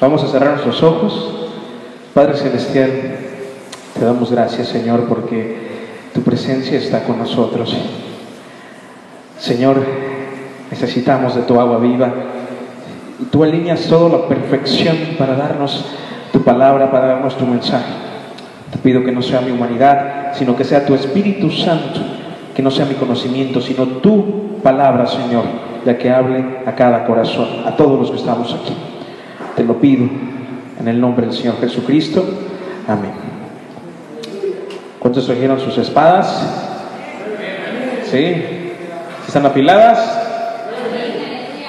Vamos 0.00 0.22
a 0.22 0.28
cerrar 0.28 0.50
nuestros 0.50 0.82
ojos. 0.82 1.48
Padre 2.12 2.36
Celestial, 2.36 2.90
te 3.98 4.04
damos 4.04 4.30
gracias, 4.30 4.68
Señor, 4.68 5.04
porque 5.08 5.64
tu 6.12 6.22
presencia 6.22 6.78
está 6.78 7.04
con 7.04 7.18
nosotros. 7.18 7.76
Señor, 9.38 9.82
necesitamos 10.70 11.34
de 11.34 11.42
tu 11.42 11.60
agua 11.60 11.78
viva 11.78 12.12
y 13.20 13.24
tú 13.24 13.44
alineas 13.44 13.86
todo 13.88 14.08
la 14.08 14.28
perfección 14.28 14.96
para 15.18 15.36
darnos 15.36 15.84
tu 16.32 16.42
palabra, 16.42 16.90
para 16.90 17.06
darnos 17.06 17.36
tu 17.36 17.46
mensaje. 17.46 17.92
Te 18.70 18.78
pido 18.78 19.04
que 19.04 19.12
no 19.12 19.22
sea 19.22 19.40
mi 19.40 19.52
humanidad, 19.52 20.34
sino 20.34 20.56
que 20.56 20.64
sea 20.64 20.84
tu 20.84 20.94
Espíritu 20.94 21.50
Santo, 21.50 22.00
que 22.54 22.62
no 22.62 22.70
sea 22.70 22.86
mi 22.86 22.94
conocimiento, 22.94 23.60
sino 23.60 23.86
tu 23.86 24.58
palabra, 24.62 25.06
Señor, 25.06 25.44
la 25.84 25.98
que 25.98 26.10
hable 26.10 26.44
a 26.66 26.74
cada 26.74 27.04
corazón, 27.04 27.48
a 27.66 27.76
todos 27.76 27.98
los 27.98 28.10
que 28.10 28.16
estamos 28.16 28.52
aquí. 28.52 28.74
Te 29.56 29.64
lo 29.64 29.80
pido 29.80 30.08
en 30.80 30.88
el 30.88 31.00
nombre 31.00 31.26
del 31.26 31.34
Señor 31.34 31.60
Jesucristo. 31.60 32.24
Amén. 32.88 33.12
¿Cuántos 34.98 35.26
trajeron 35.26 35.60
sus 35.60 35.76
espadas? 35.78 36.42
¿Sí? 38.10 38.42
¿Están 39.26 39.46
apiladas? 39.46 39.98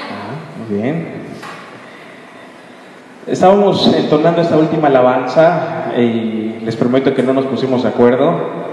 Ah, 0.09 0.67
muy 0.69 0.79
bien. 0.79 1.15
Estábamos 3.27 3.93
entonando 3.97 4.41
esta 4.41 4.55
última 4.55 4.87
alabanza 4.87 5.91
y 5.97 6.59
les 6.63 6.75
prometo 6.75 7.13
que 7.15 7.23
no 7.23 7.33
nos 7.33 7.45
pusimos 7.45 7.83
de 7.83 7.89
acuerdo. 7.89 8.65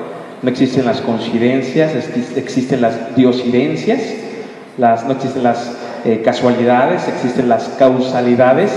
No 0.43 0.51
existen 0.51 0.85
las 0.85 1.01
coincidencias, 1.01 1.95
existen 2.37 2.83
las 2.83 3.17
diosidencias, 3.17 4.01
las, 4.83 5.05
no 5.07 5.13
existen 5.13 5.45
las 5.45 5.79
eh, 6.05 6.21
casualidades, 6.23 7.09
existen 7.09 7.49
las 7.49 7.69
causalidades. 7.79 8.73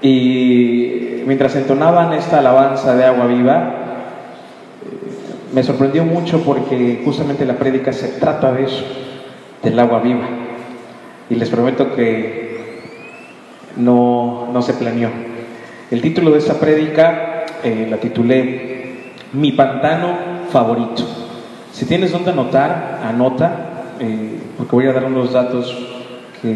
Y 0.00 1.22
mientras 1.26 1.54
entonaban 1.54 2.14
esta 2.14 2.38
alabanza 2.38 2.96
de 2.96 3.04
agua 3.04 3.26
viva, 3.26 3.74
me 5.52 5.62
sorprendió 5.62 6.04
mucho 6.04 6.42
porque 6.42 7.02
justamente 7.04 7.44
la 7.44 7.54
prédica 7.54 7.92
se 7.92 8.08
trata 8.08 8.52
de 8.52 8.64
eso, 8.64 8.84
del 9.62 9.78
agua 9.78 10.00
viva. 10.00 10.26
Y 11.30 11.34
les 11.34 11.50
prometo 11.50 11.94
que 11.94 12.80
no, 13.76 14.48
no 14.50 14.62
se 14.62 14.72
planeó. 14.72 15.10
El 15.90 16.00
título 16.00 16.30
de 16.30 16.38
esta 16.38 16.54
prédica 16.54 17.44
eh, 17.62 17.86
la 17.90 17.98
titulé 17.98 19.12
Mi 19.34 19.52
pantano 19.52 20.16
favorito. 20.50 21.04
Si 21.72 21.84
tienes 21.84 22.10
donde 22.10 22.30
anotar, 22.30 23.00
anota, 23.04 23.67
eh, 24.00 24.38
porque 24.56 24.76
voy 24.76 24.86
a 24.86 24.92
dar 24.92 25.04
unos 25.04 25.32
datos 25.32 25.76
que 26.40 26.48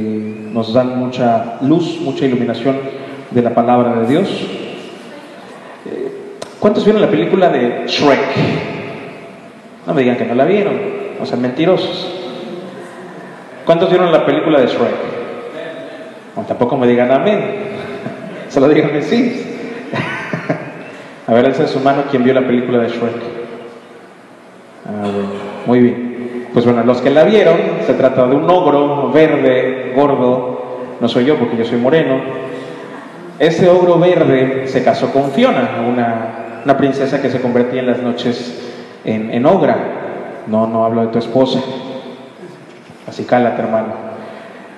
nos 0.52 0.72
dan 0.72 0.98
mucha 0.98 1.58
luz, 1.62 2.00
mucha 2.00 2.24
iluminación 2.26 2.78
de 3.30 3.42
la 3.42 3.54
palabra 3.54 4.00
de 4.00 4.06
Dios. 4.06 4.28
Eh, 5.86 6.12
¿Cuántos 6.60 6.84
vieron 6.84 7.02
la 7.02 7.10
película 7.10 7.48
de 7.48 7.86
Shrek? 7.86 8.20
No 9.86 9.94
me 9.94 10.02
digan 10.02 10.16
que 10.16 10.24
no 10.24 10.34
la 10.34 10.44
vieron, 10.44 10.74
o 11.20 11.26
sea, 11.26 11.36
mentirosos. 11.36 12.14
¿Cuántos 13.64 13.88
vieron 13.88 14.12
la 14.12 14.24
película 14.24 14.60
de 14.60 14.66
Shrek? 14.66 15.12
Tampoco 16.46 16.76
me 16.76 16.86
digan 16.86 17.10
amén, 17.10 17.40
solo 18.48 18.68
díganme 18.68 19.02
sí. 19.02 19.46
A 21.26 21.34
ver, 21.34 21.46
alza 21.46 21.66
su 21.66 21.80
mano 21.80 22.04
quien 22.10 22.24
vio 22.24 22.34
la 22.34 22.46
película 22.46 22.78
de 22.78 22.88
Shrek. 22.88 23.42
Ah, 24.86 25.10
muy 25.66 25.80
bien. 25.80 26.01
Pues 26.52 26.66
bueno, 26.66 26.84
los 26.84 27.00
que 27.00 27.10
la 27.10 27.24
vieron, 27.24 27.56
se 27.86 27.94
trata 27.94 28.26
de 28.26 28.36
un 28.36 28.48
ogro 28.50 29.10
verde, 29.10 29.94
gordo, 29.96 30.62
no 31.00 31.08
soy 31.08 31.24
yo 31.24 31.36
porque 31.36 31.56
yo 31.56 31.64
soy 31.64 31.78
moreno. 31.78 32.16
Ese 33.38 33.70
ogro 33.70 33.98
verde 33.98 34.68
se 34.68 34.84
casó 34.84 35.10
con 35.12 35.30
Fiona, 35.30 35.82
una, 35.88 36.76
princesa 36.76 37.22
que 37.22 37.30
se 37.30 37.40
convertía 37.40 37.80
en 37.80 37.86
las 37.86 38.02
noches 38.02 38.70
en, 39.04 39.46
Ogra. 39.46 39.76
No, 40.46 40.66
no 40.66 40.84
hablo 40.84 41.00
de 41.00 41.06
tu 41.08 41.18
esposa. 41.18 41.60
Así 43.08 43.24
cálate, 43.24 43.62
hermano. 43.62 43.94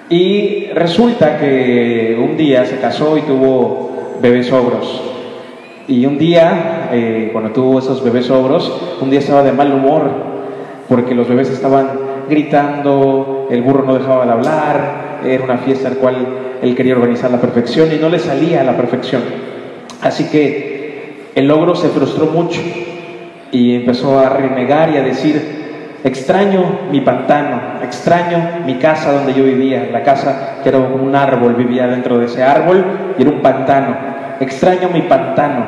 Y 0.08 0.66
resulta 0.74 1.38
que 1.38 2.16
un 2.22 2.36
día 2.36 2.64
se 2.66 2.78
casó 2.78 3.18
y 3.18 3.22
tuvo 3.22 4.18
bebés 4.22 4.52
ogros. 4.52 5.02
Y 5.88 6.06
un 6.06 6.18
día, 6.18 6.88
eh, 6.92 7.30
cuando 7.32 7.50
tuvo 7.50 7.80
esos 7.80 8.02
bebés 8.02 8.30
ogros, 8.30 8.96
un 9.00 9.10
día 9.10 9.18
estaba 9.18 9.42
de 9.42 9.52
mal 9.52 9.72
humor 9.72 10.33
porque 10.88 11.14
los 11.14 11.28
bebés 11.28 11.50
estaban 11.50 11.88
gritando, 12.28 13.48
el 13.50 13.62
burro 13.62 13.84
no 13.84 13.94
dejaba 13.94 14.26
de 14.26 14.32
hablar, 14.32 15.20
era 15.24 15.44
una 15.44 15.58
fiesta 15.58 15.88
al 15.88 15.96
cual 15.96 16.16
él 16.62 16.74
quería 16.74 16.94
organizar 16.94 17.30
la 17.30 17.40
perfección 17.40 17.90
y 17.92 17.96
no 17.96 18.08
le 18.08 18.18
salía 18.18 18.62
la 18.64 18.76
perfección. 18.76 19.22
Así 20.02 20.24
que 20.24 21.30
el 21.34 21.50
ogro 21.50 21.74
se 21.74 21.88
frustró 21.88 22.26
mucho 22.26 22.60
y 23.50 23.76
empezó 23.76 24.18
a 24.18 24.28
renegar 24.28 24.90
y 24.90 24.96
a 24.96 25.02
decir, 25.02 26.00
extraño 26.04 26.80
mi 26.90 27.00
pantano, 27.00 27.82
extraño 27.82 28.64
mi 28.66 28.74
casa 28.74 29.12
donde 29.12 29.32
yo 29.32 29.44
vivía, 29.44 29.88
la 29.90 30.02
casa 30.02 30.58
que 30.62 30.68
era 30.68 30.78
un 30.78 31.14
árbol, 31.14 31.54
vivía 31.54 31.86
dentro 31.86 32.18
de 32.18 32.26
ese 32.26 32.42
árbol 32.42 32.84
y 33.18 33.22
era 33.22 33.30
un 33.30 33.40
pantano, 33.40 33.96
extraño 34.40 34.90
mi 34.92 35.02
pantano, 35.02 35.64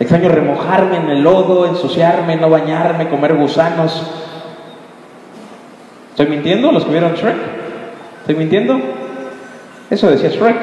extraño 0.00 0.30
remojarme 0.30 0.96
en 0.96 1.10
el 1.10 1.22
lodo, 1.22 1.66
ensuciarme, 1.66 2.36
no 2.36 2.48
bañarme, 2.48 3.08
comer 3.08 3.34
gusanos. 3.34 4.02
¿Estoy 6.10 6.26
mintiendo 6.26 6.72
los 6.72 6.84
que 6.84 6.90
vieron 6.90 7.14
Shrek? 7.14 7.36
¿Estoy 8.22 8.34
mintiendo? 8.34 8.80
Eso 9.90 10.10
decía 10.10 10.30
Shrek. 10.30 10.56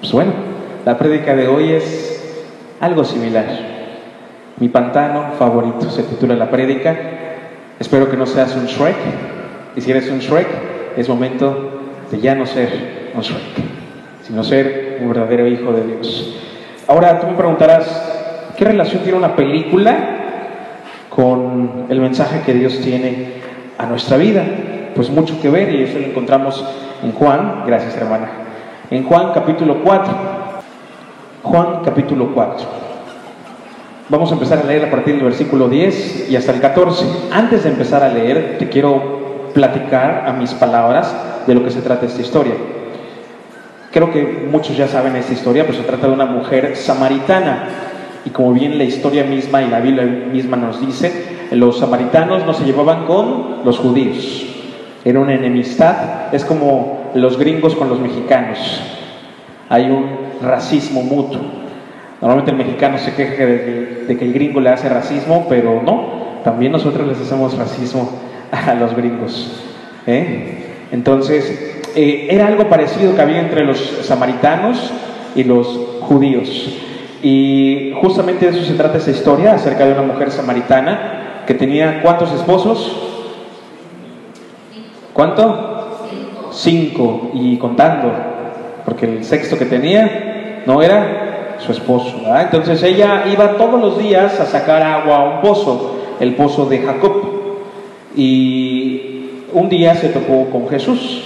Pues 0.00 0.12
bueno, 0.12 0.32
la 0.84 0.98
prédica 0.98 1.34
de 1.36 1.46
hoy 1.46 1.72
es 1.72 2.44
algo 2.80 3.04
similar. 3.04 3.46
Mi 4.58 4.68
pantano 4.68 5.32
favorito 5.38 5.88
se 5.88 6.02
titula 6.02 6.34
la 6.34 6.50
prédica. 6.50 6.96
Espero 7.78 8.10
que 8.10 8.16
no 8.16 8.26
seas 8.26 8.56
un 8.56 8.66
Shrek. 8.66 8.96
Y 9.76 9.80
si 9.80 9.90
eres 9.92 10.10
un 10.10 10.18
Shrek, 10.18 10.48
es 10.96 11.08
momento 11.08 11.80
de 12.10 12.20
ya 12.20 12.34
no 12.34 12.44
ser 12.44 13.10
un 13.14 13.20
Shrek, 13.20 13.42
sino 14.22 14.42
ser 14.42 14.98
un 15.00 15.08
verdadero 15.08 15.46
hijo 15.46 15.72
de 15.72 15.84
Dios. 15.84 16.40
Ahora 16.88 17.20
tú 17.20 17.26
me 17.26 17.34
preguntarás, 17.34 18.15
¿qué 18.56 18.64
relación 18.64 19.02
tiene 19.02 19.18
una 19.18 19.36
película 19.36 19.96
con 21.10 21.86
el 21.88 22.00
mensaje 22.00 22.40
que 22.44 22.54
Dios 22.54 22.80
tiene 22.80 23.34
a 23.78 23.86
nuestra 23.86 24.16
vida? 24.16 24.44
Pues 24.94 25.10
mucho 25.10 25.40
que 25.40 25.50
ver 25.50 25.74
y 25.74 25.82
eso 25.82 25.98
lo 25.98 26.06
encontramos 26.06 26.64
en 27.02 27.12
Juan, 27.12 27.64
gracias 27.66 27.96
hermana, 27.96 28.28
en 28.90 29.04
Juan 29.04 29.32
capítulo 29.34 29.82
4. 29.84 30.14
Juan 31.42 31.84
capítulo 31.84 32.30
4. 32.34 32.66
Vamos 34.08 34.30
a 34.30 34.34
empezar 34.34 34.60
a 34.60 34.64
leer 34.64 34.84
a 34.84 34.90
partir 34.90 35.16
del 35.16 35.24
versículo 35.24 35.68
10 35.68 36.30
y 36.30 36.36
hasta 36.36 36.52
el 36.52 36.60
14. 36.60 37.04
Antes 37.32 37.64
de 37.64 37.70
empezar 37.70 38.02
a 38.02 38.08
leer, 38.08 38.56
te 38.58 38.68
quiero 38.68 39.50
platicar 39.52 40.24
a 40.26 40.32
mis 40.32 40.54
palabras 40.54 41.14
de 41.46 41.54
lo 41.54 41.64
que 41.64 41.70
se 41.70 41.82
trata 41.82 42.06
esta 42.06 42.20
historia. 42.20 42.54
Creo 43.92 44.12
que 44.12 44.46
muchos 44.50 44.76
ya 44.76 44.88
saben 44.88 45.16
esta 45.16 45.32
historia, 45.32 45.64
pero 45.64 45.78
se 45.78 45.84
trata 45.84 46.06
de 46.06 46.12
una 46.12 46.26
mujer 46.26 46.76
samaritana. 46.76 47.85
Y 48.26 48.30
como 48.30 48.52
bien 48.52 48.76
la 48.76 48.84
historia 48.84 49.22
misma 49.22 49.62
y 49.62 49.70
la 49.70 49.78
Biblia 49.78 50.02
misma 50.04 50.56
nos 50.56 50.84
dice, 50.84 51.46
los 51.52 51.78
samaritanos 51.78 52.44
no 52.44 52.52
se 52.52 52.64
llevaban 52.64 53.06
con 53.06 53.64
los 53.64 53.78
judíos. 53.78 54.44
Era 55.04 55.20
una 55.20 55.34
enemistad, 55.34 56.34
es 56.34 56.44
como 56.44 57.12
los 57.14 57.38
gringos 57.38 57.76
con 57.76 57.88
los 57.88 58.00
mexicanos. 58.00 58.58
Hay 59.68 59.84
un 59.84 60.06
racismo 60.42 61.02
mutuo. 61.02 61.40
Normalmente 62.20 62.50
el 62.50 62.56
mexicano 62.56 62.98
se 62.98 63.14
queja 63.14 63.46
de, 63.46 64.16
que 64.18 64.24
el 64.24 64.32
gringo 64.32 64.60
le 64.60 64.70
hace 64.70 64.88
racismo, 64.88 65.46
pero 65.48 65.80
no, 65.80 66.42
también 66.42 66.72
nosotros 66.72 67.06
les 67.06 67.20
hacemos 67.20 67.56
racismo 67.56 68.10
a 68.50 68.74
los 68.74 68.96
gringos. 68.96 69.62
¿eh? 70.08 70.64
Entonces, 70.90 71.80
eh, 71.94 72.26
era 72.28 72.48
algo 72.48 72.68
parecido 72.68 73.14
que 73.14 73.22
había 73.22 73.38
entre 73.38 73.64
los 73.64 73.78
samaritanos 74.02 74.92
y 75.36 75.44
los 75.44 75.78
judíos. 76.00 76.76
Y 77.28 77.92
justamente 78.00 78.48
de 78.48 78.56
eso 78.56 78.64
se 78.64 78.74
trata 78.74 78.98
esta 78.98 79.10
historia, 79.10 79.54
acerca 79.54 79.84
de 79.84 79.94
una 79.94 80.02
mujer 80.02 80.30
samaritana 80.30 81.42
que 81.44 81.54
tenía 81.54 82.00
cuántos 82.00 82.32
esposos? 82.32 82.96
¿Cuánto? 85.12 86.52
Cinco, 86.52 87.32
y 87.34 87.56
contando, 87.56 88.12
porque 88.84 89.06
el 89.06 89.24
sexto 89.24 89.58
que 89.58 89.64
tenía 89.64 90.62
no 90.66 90.80
era 90.80 91.56
su 91.58 91.72
esposo. 91.72 92.14
Entonces 92.38 92.80
ella 92.84 93.24
iba 93.26 93.56
todos 93.56 93.80
los 93.80 93.98
días 93.98 94.38
a 94.38 94.46
sacar 94.46 94.80
agua 94.84 95.16
a 95.16 95.24
un 95.24 95.40
pozo, 95.40 95.96
el 96.20 96.36
pozo 96.36 96.66
de 96.66 96.78
Jacob. 96.78 97.12
Y 98.14 99.30
un 99.52 99.68
día 99.68 99.96
se 99.96 100.10
topó 100.10 100.46
con 100.52 100.68
Jesús. 100.68 101.24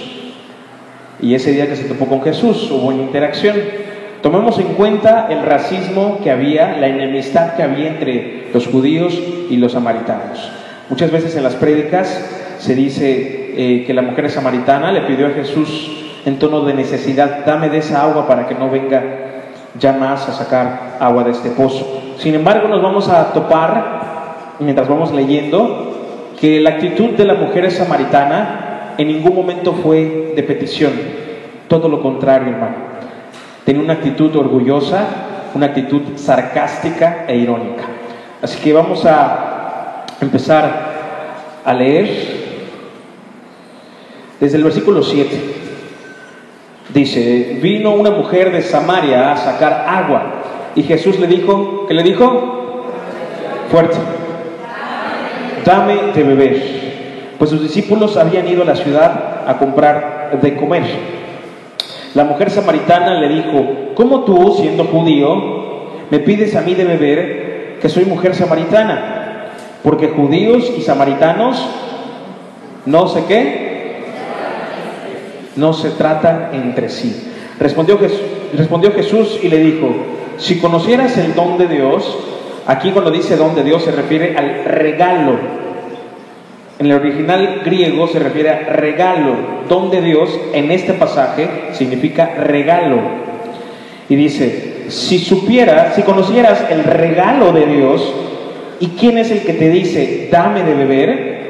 Y 1.21 1.35
ese 1.35 1.51
día 1.51 1.67
que 1.67 1.75
se 1.75 1.83
topó 1.83 2.07
con 2.07 2.23
Jesús 2.23 2.71
hubo 2.71 2.87
una 2.87 3.03
interacción. 3.03 3.90
Tomemos 4.21 4.59
en 4.59 4.73
cuenta 4.75 5.27
el 5.31 5.41
racismo 5.41 6.19
que 6.23 6.29
había, 6.29 6.77
la 6.77 6.87
enemistad 6.87 7.55
que 7.55 7.63
había 7.63 7.87
entre 7.87 8.49
los 8.53 8.67
judíos 8.67 9.19
y 9.49 9.57
los 9.57 9.71
samaritanos. 9.71 10.51
Muchas 10.89 11.11
veces 11.11 11.35
en 11.35 11.43
las 11.43 11.55
prédicas 11.55 12.57
se 12.59 12.75
dice 12.75 13.53
eh, 13.57 13.83
que 13.85 13.93
la 13.95 14.03
mujer 14.03 14.29
samaritana 14.29 14.91
le 14.91 15.01
pidió 15.01 15.25
a 15.25 15.31
Jesús 15.31 15.91
en 16.23 16.37
tono 16.37 16.61
de 16.65 16.75
necesidad, 16.75 17.45
dame 17.45 17.69
de 17.69 17.79
esa 17.79 18.03
agua 18.03 18.27
para 18.27 18.47
que 18.47 18.53
no 18.53 18.69
venga 18.69 19.03
ya 19.79 19.93
más 19.93 20.29
a 20.29 20.33
sacar 20.33 20.97
agua 20.99 21.23
de 21.23 21.31
este 21.31 21.49
pozo. 21.49 22.13
Sin 22.17 22.35
embargo, 22.35 22.67
nos 22.67 22.83
vamos 22.83 23.09
a 23.09 23.33
topar, 23.33 24.57
mientras 24.59 24.87
vamos 24.87 25.11
leyendo, 25.11 26.29
que 26.39 26.59
la 26.59 26.71
actitud 26.71 27.11
de 27.11 27.25
la 27.25 27.33
mujer 27.33 27.71
samaritana 27.71 28.93
en 28.99 29.07
ningún 29.07 29.35
momento 29.35 29.73
fue 29.73 30.33
de 30.35 30.43
petición, 30.43 30.91
todo 31.67 31.89
lo 31.89 32.03
contrario, 32.03 32.49
hermano. 32.49 32.90
Tenía 33.71 33.85
una 33.85 33.93
actitud 33.93 34.35
orgullosa, 34.35 35.05
una 35.53 35.67
actitud 35.67 36.01
sarcástica 36.17 37.23
e 37.25 37.37
irónica. 37.37 37.83
Así 38.41 38.59
que 38.59 38.73
vamos 38.73 39.05
a 39.05 40.03
empezar 40.19 41.61
a 41.63 41.73
leer 41.73 42.09
desde 44.41 44.57
el 44.57 44.65
versículo 44.65 45.01
7. 45.01 45.39
Dice, 46.93 47.59
vino 47.61 47.93
una 47.93 48.11
mujer 48.11 48.51
de 48.51 48.61
Samaria 48.61 49.31
a 49.31 49.37
sacar 49.37 49.85
agua 49.87 50.23
y 50.75 50.83
Jesús 50.83 51.17
le 51.17 51.27
dijo, 51.27 51.85
¿qué 51.87 51.93
le 51.93 52.03
dijo? 52.03 52.87
Fuerte, 53.71 53.95
dame 55.63 56.11
de 56.13 56.23
beber. 56.23 56.81
Pues 57.39 57.49
sus 57.51 57.61
discípulos 57.61 58.17
habían 58.17 58.49
ido 58.49 58.63
a 58.63 58.65
la 58.65 58.75
ciudad 58.75 59.45
a 59.47 59.57
comprar 59.57 60.41
de 60.41 60.57
comer. 60.57 61.20
La 62.13 62.25
mujer 62.25 62.49
samaritana 62.49 63.19
le 63.19 63.29
dijo, 63.29 63.93
¿cómo 63.95 64.23
tú, 64.23 64.55
siendo 64.59 64.85
judío, 64.85 65.35
me 66.09 66.19
pides 66.19 66.55
a 66.55 66.61
mí 66.61 66.73
de 66.73 66.83
beber 66.83 67.77
que 67.81 67.89
soy 67.89 68.05
mujer 68.05 68.35
samaritana? 68.35 69.51
Porque 69.83 70.09
judíos 70.09 70.71
y 70.77 70.81
samaritanos 70.81 71.65
no 72.85 73.07
sé 73.07 73.23
qué, 73.27 73.71
no 75.55 75.73
se 75.73 75.91
tratan 75.91 76.49
entre 76.53 76.89
sí. 76.89 77.31
Respondió 77.59 77.97
Jesús, 77.99 78.21
respondió 78.57 78.91
Jesús 78.91 79.39
y 79.41 79.49
le 79.49 79.59
dijo, 79.59 79.89
si 80.37 80.59
conocieras 80.59 81.17
el 81.17 81.35
don 81.35 81.57
de 81.57 81.67
Dios, 81.67 82.17
aquí 82.65 82.91
cuando 82.91 83.11
dice 83.11 83.37
don 83.37 83.53
de 83.55 83.63
Dios 83.63 83.83
se 83.83 83.91
refiere 83.91 84.35
al 84.35 84.65
regalo. 84.65 85.60
En 86.81 86.87
el 86.87 86.93
original 86.93 87.61
griego 87.63 88.07
se 88.07 88.17
refiere 88.17 88.49
a 88.49 88.59
regalo. 88.73 89.35
Don 89.69 89.91
de 89.91 90.01
Dios 90.01 90.31
en 90.51 90.71
este 90.71 90.93
pasaje 90.93 91.47
significa 91.73 92.33
regalo. 92.35 92.97
Y 94.09 94.15
dice, 94.15 94.85
si 94.87 95.19
supieras, 95.19 95.93
si 95.93 96.01
conocieras 96.01 96.65
el 96.71 96.83
regalo 96.83 97.51
de 97.51 97.67
Dios, 97.67 98.11
¿y 98.79 98.87
quién 98.99 99.19
es 99.19 99.29
el 99.29 99.41
que 99.41 99.53
te 99.53 99.69
dice, 99.69 100.29
dame 100.31 100.63
de 100.63 100.73
beber? 100.73 101.41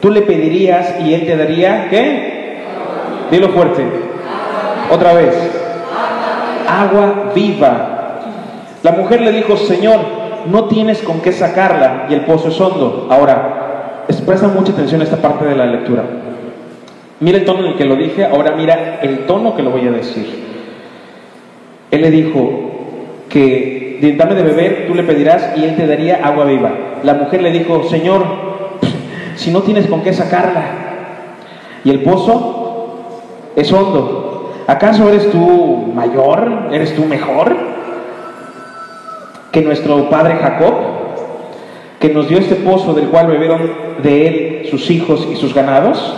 Tú 0.00 0.10
le 0.10 0.22
pedirías 0.22 0.94
y 1.04 1.12
él 1.12 1.26
te 1.26 1.36
daría, 1.36 1.88
¿qué? 1.90 2.62
Dilo 3.30 3.50
fuerte. 3.50 3.84
Otra 4.90 5.12
vez. 5.12 5.34
Agua 6.66 7.32
viva. 7.34 8.20
La 8.82 8.92
mujer 8.92 9.20
le 9.20 9.32
dijo, 9.32 9.54
Señor, 9.54 10.00
no 10.50 10.64
tienes 10.64 11.02
con 11.02 11.20
qué 11.20 11.32
sacarla 11.32 12.06
y 12.08 12.14
el 12.14 12.22
pozo 12.22 12.48
es 12.48 12.58
hondo. 12.58 13.06
Ahora, 13.10 13.67
presta 14.16 14.48
mucha 14.48 14.72
atención 14.72 15.00
a 15.00 15.04
esta 15.04 15.16
parte 15.16 15.44
de 15.44 15.54
la 15.54 15.66
lectura. 15.66 16.04
Mira 17.20 17.38
el 17.38 17.44
tono 17.44 17.60
en 17.60 17.66
el 17.66 17.76
que 17.76 17.84
lo 17.84 17.96
dije, 17.96 18.24
ahora 18.24 18.54
mira 18.56 19.00
el 19.02 19.26
tono 19.26 19.56
que 19.56 19.62
lo 19.62 19.70
voy 19.70 19.86
a 19.86 19.90
decir. 19.90 20.26
Él 21.90 22.02
le 22.02 22.10
dijo 22.10 22.50
que 23.28 24.16
dame 24.16 24.34
de 24.34 24.42
beber, 24.42 24.86
tú 24.86 24.94
le 24.94 25.02
pedirás 25.02 25.56
y 25.56 25.64
él 25.64 25.76
te 25.76 25.86
daría 25.86 26.20
agua 26.22 26.44
viva. 26.44 26.72
La 27.02 27.14
mujer 27.14 27.42
le 27.42 27.50
dijo, 27.50 27.84
Señor, 27.84 28.24
si 29.36 29.50
no 29.50 29.62
tienes 29.62 29.86
con 29.86 30.02
qué 30.02 30.12
sacarla 30.12 30.64
y 31.84 31.90
el 31.90 32.02
pozo 32.02 32.58
es 33.56 33.72
hondo. 33.72 34.54
¿Acaso 34.66 35.08
eres 35.08 35.30
tú 35.30 35.92
mayor? 35.94 36.68
¿Eres 36.72 36.94
tú 36.94 37.04
mejor 37.04 37.56
que 39.50 39.62
nuestro 39.62 40.08
padre 40.10 40.36
Jacob? 40.36 40.97
Que 42.00 42.10
nos 42.10 42.28
dio 42.28 42.38
este 42.38 42.54
pozo 42.56 42.94
del 42.94 43.08
cual 43.08 43.26
bebieron 43.26 43.72
de 44.02 44.26
él 44.26 44.68
sus 44.70 44.90
hijos 44.90 45.26
y 45.30 45.36
sus 45.36 45.54
ganados. 45.54 46.14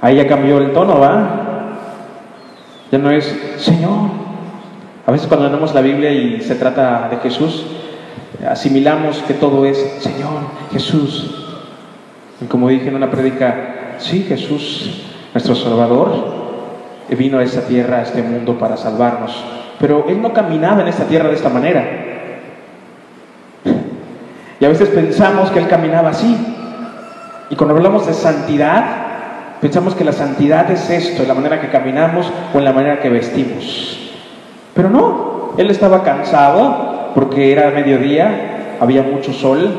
Ahí 0.00 0.16
ya 0.16 0.28
cambió 0.28 0.58
el 0.58 0.72
tono, 0.72 1.00
¿va? 1.00 1.76
Ya 2.92 2.98
no 2.98 3.10
es 3.10 3.24
Señor. 3.56 4.10
A 5.06 5.10
veces 5.10 5.26
cuando 5.26 5.48
leemos 5.48 5.74
la 5.74 5.80
Biblia 5.80 6.12
y 6.12 6.40
se 6.40 6.54
trata 6.54 7.08
de 7.10 7.16
Jesús, 7.16 7.66
asimilamos 8.48 9.18
que 9.26 9.34
todo 9.34 9.64
es 9.64 9.78
Señor, 10.00 10.42
Jesús. 10.72 11.46
Como 12.48 12.68
dije 12.68 12.88
en 12.88 12.94
una 12.94 13.10
prédica, 13.10 13.96
sí, 13.98 14.24
Jesús 14.28 15.04
nuestro 15.34 15.54
Salvador 15.54 16.38
vino 17.16 17.38
a 17.38 17.42
esta 17.42 17.62
tierra, 17.62 17.98
a 17.98 18.02
este 18.02 18.22
mundo 18.22 18.58
para 18.58 18.76
salvarnos. 18.76 19.44
Pero 19.80 20.06
Él 20.08 20.20
no 20.20 20.32
caminaba 20.32 20.82
en 20.82 20.88
esta 20.88 21.04
tierra 21.04 21.28
de 21.28 21.36
esta 21.36 21.48
manera. 21.48 22.17
Y 24.60 24.64
a 24.64 24.68
veces 24.68 24.88
pensamos 24.88 25.50
que 25.50 25.60
Él 25.60 25.68
caminaba 25.68 26.10
así. 26.10 26.36
Y 27.50 27.56
cuando 27.56 27.74
hablamos 27.74 28.06
de 28.06 28.14
santidad, 28.14 28.84
pensamos 29.60 29.94
que 29.94 30.04
la 30.04 30.12
santidad 30.12 30.70
es 30.70 30.90
esto, 30.90 31.22
en 31.22 31.28
la 31.28 31.34
manera 31.34 31.60
que 31.60 31.68
caminamos 31.68 32.30
o 32.52 32.58
en 32.58 32.64
la 32.64 32.72
manera 32.72 33.00
que 33.00 33.08
vestimos. 33.08 34.12
Pero 34.74 34.90
no, 34.90 35.52
Él 35.56 35.70
estaba 35.70 36.02
cansado 36.02 37.12
porque 37.14 37.52
era 37.52 37.70
mediodía, 37.70 38.76
había 38.80 39.02
mucho 39.02 39.32
sol, 39.32 39.70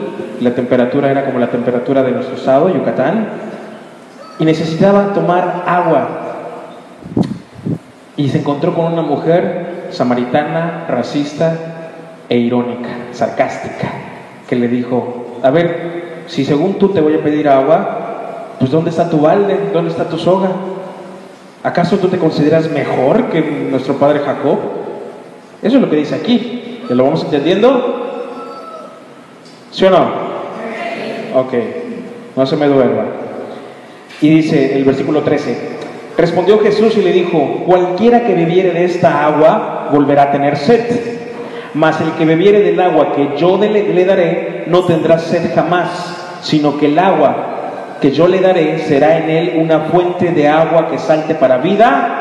la 0.41 0.51
temperatura 0.55 1.11
era 1.11 1.25
como 1.25 1.39
la 1.39 1.47
temperatura 1.47 2.03
de 2.03 2.11
nuestro 2.11 2.35
estado, 2.35 2.69
Yucatán, 2.69 3.27
y 4.39 4.45
necesitaba 4.45 5.13
tomar 5.13 5.63
agua. 5.67 6.07
Y 8.15 8.29
se 8.29 8.39
encontró 8.39 8.73
con 8.73 8.91
una 8.91 9.01
mujer 9.01 9.87
samaritana, 9.91 10.85
racista 10.89 11.55
e 12.27 12.37
irónica, 12.37 12.89
sarcástica, 13.11 13.87
que 14.49 14.55
le 14.55 14.67
dijo, 14.67 15.37
a 15.43 15.51
ver, 15.51 16.23
si 16.25 16.43
según 16.43 16.79
tú 16.79 16.89
te 16.89 17.01
voy 17.01 17.13
a 17.13 17.23
pedir 17.23 17.47
agua, 17.47 18.55
pues 18.57 18.71
¿dónde 18.71 18.89
está 18.89 19.07
tu 19.07 19.21
balde? 19.21 19.55
¿Dónde 19.71 19.91
está 19.91 20.09
tu 20.09 20.17
soga? 20.17 20.49
¿Acaso 21.61 21.97
tú 21.97 22.07
te 22.07 22.17
consideras 22.17 22.71
mejor 22.71 23.29
que 23.29 23.41
nuestro 23.41 23.95
padre 23.95 24.19
Jacob? 24.19 24.57
Eso 25.61 25.75
es 25.75 25.81
lo 25.81 25.89
que 25.89 25.97
dice 25.97 26.15
aquí. 26.15 26.81
¿Lo 26.89 27.03
vamos 27.03 27.23
entendiendo? 27.23 27.99
¿Sí 29.69 29.85
o 29.85 29.91
no? 29.91 30.29
Ok, 31.35 31.53
no 32.35 32.45
se 32.47 32.55
me 32.55 32.67
duerma. 32.67 33.03
Y 34.19 34.29
dice 34.29 34.75
el 34.75 34.83
versículo 34.83 35.21
13, 35.21 35.77
respondió 36.17 36.59
Jesús 36.59 36.97
y 36.97 37.03
le 37.03 37.13
dijo, 37.13 37.63
cualquiera 37.67 38.25
que 38.25 38.33
bebiere 38.33 38.71
de 38.71 38.85
esta 38.85 39.25
agua 39.25 39.89
volverá 39.91 40.23
a 40.23 40.31
tener 40.31 40.57
sed, 40.57 41.18
mas 41.73 42.01
el 42.01 42.11
que 42.13 42.25
bebiere 42.25 42.61
del 42.61 42.79
agua 42.79 43.13
que 43.13 43.37
yo 43.37 43.57
le, 43.57 44.05
daré 44.05 44.63
no 44.67 44.83
tendrá 44.85 45.19
sed 45.19 45.53
jamás, 45.53 46.39
sino 46.41 46.77
que 46.77 46.87
el 46.87 46.97
agua 46.97 47.45
que 48.01 48.11
yo 48.11 48.27
le 48.27 48.39
daré 48.39 48.79
será 48.79 49.17
en 49.17 49.29
él 49.29 49.53
una 49.57 49.81
fuente 49.81 50.31
de 50.31 50.47
agua 50.47 50.89
que 50.89 50.97
salte 50.97 51.35
para 51.35 51.57
vida. 51.57 52.15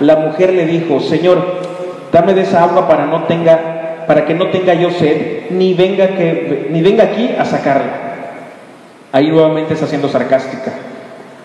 La 0.00 0.16
mujer 0.16 0.52
le 0.52 0.66
dijo, 0.66 1.00
Señor, 1.00 1.38
dame 2.12 2.34
de 2.34 2.42
esa 2.42 2.64
agua 2.64 2.86
para 2.88 3.06
no 3.06 3.24
tenga, 3.24 4.04
para 4.06 4.26
que 4.26 4.34
no 4.34 4.48
tenga 4.48 4.74
yo 4.74 4.90
sed, 4.90 5.50
ni 5.50 5.72
venga 5.74 6.08
que, 6.08 6.68
ni 6.70 6.82
venga 6.82 7.04
aquí 7.04 7.30
a 7.38 7.44
sacarla. 7.44 8.06
Ahí 9.12 9.30
nuevamente 9.30 9.74
está 9.74 9.86
siendo 9.86 10.08
sarcástica. 10.08 10.72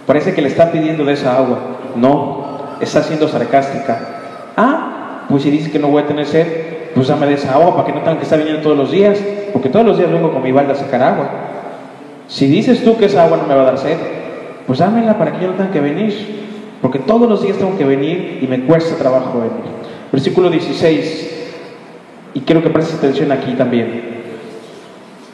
Parece 0.06 0.34
que 0.34 0.42
le 0.42 0.50
está 0.50 0.72
pidiendo 0.72 1.06
de 1.06 1.14
esa 1.14 1.38
agua. 1.38 1.60
No, 1.96 2.76
está 2.82 3.04
siendo 3.04 3.28
sarcástica. 3.28 4.00
Ah, 4.58 4.91
pues 5.32 5.44
si 5.44 5.50
dice 5.50 5.72
que 5.72 5.80
no 5.80 5.88
voy 5.88 6.04
a 6.04 6.08
tener 6.08 6.26
sed, 6.26 6.46
pues 6.94 7.08
dame 7.08 7.26
de 7.26 7.36
esa 7.36 7.54
agua 7.54 7.76
para 7.76 7.88
que 7.88 7.94
no 7.94 8.02
tenga 8.02 8.18
que 8.18 8.24
estar 8.24 8.38
viniendo 8.38 8.62
todos 8.62 8.78
los 8.78 8.92
días, 8.92 9.18
porque 9.54 9.70
todos 9.70 9.86
los 9.86 9.98
días 9.98 10.12
vengo 10.12 10.32
con 10.32 10.44
mi 10.44 10.52
balde 10.52 10.74
a 10.74 10.76
sacar 10.76 11.02
agua. 11.02 11.30
Si 12.28 12.48
dices 12.48 12.84
tú 12.84 12.98
que 12.98 13.06
esa 13.06 13.24
agua 13.24 13.38
no 13.38 13.48
me 13.48 13.56
va 13.56 13.62
a 13.62 13.66
dar 13.66 13.78
sed, 13.78 13.98
pues 14.68 14.80
dámela 14.80 15.18
para 15.18 15.32
que 15.32 15.42
yo 15.42 15.48
no 15.48 15.56
tenga 15.56 15.72
que 15.72 15.80
venir, 15.80 16.14
porque 16.82 17.00
todos 17.00 17.28
los 17.28 17.42
días 17.42 17.58
tengo 17.58 17.78
que 17.78 17.86
venir 17.86 18.40
y 18.42 18.48
me 18.48 18.62
cuesta 18.66 18.96
trabajo 18.98 19.40
venir. 19.40 19.72
Versículo 20.12 20.50
16, 20.50 21.32
y 22.34 22.40
quiero 22.42 22.62
que 22.62 22.70
prestes 22.70 22.98
atención 22.98 23.32
aquí 23.32 23.54
también. 23.54 24.22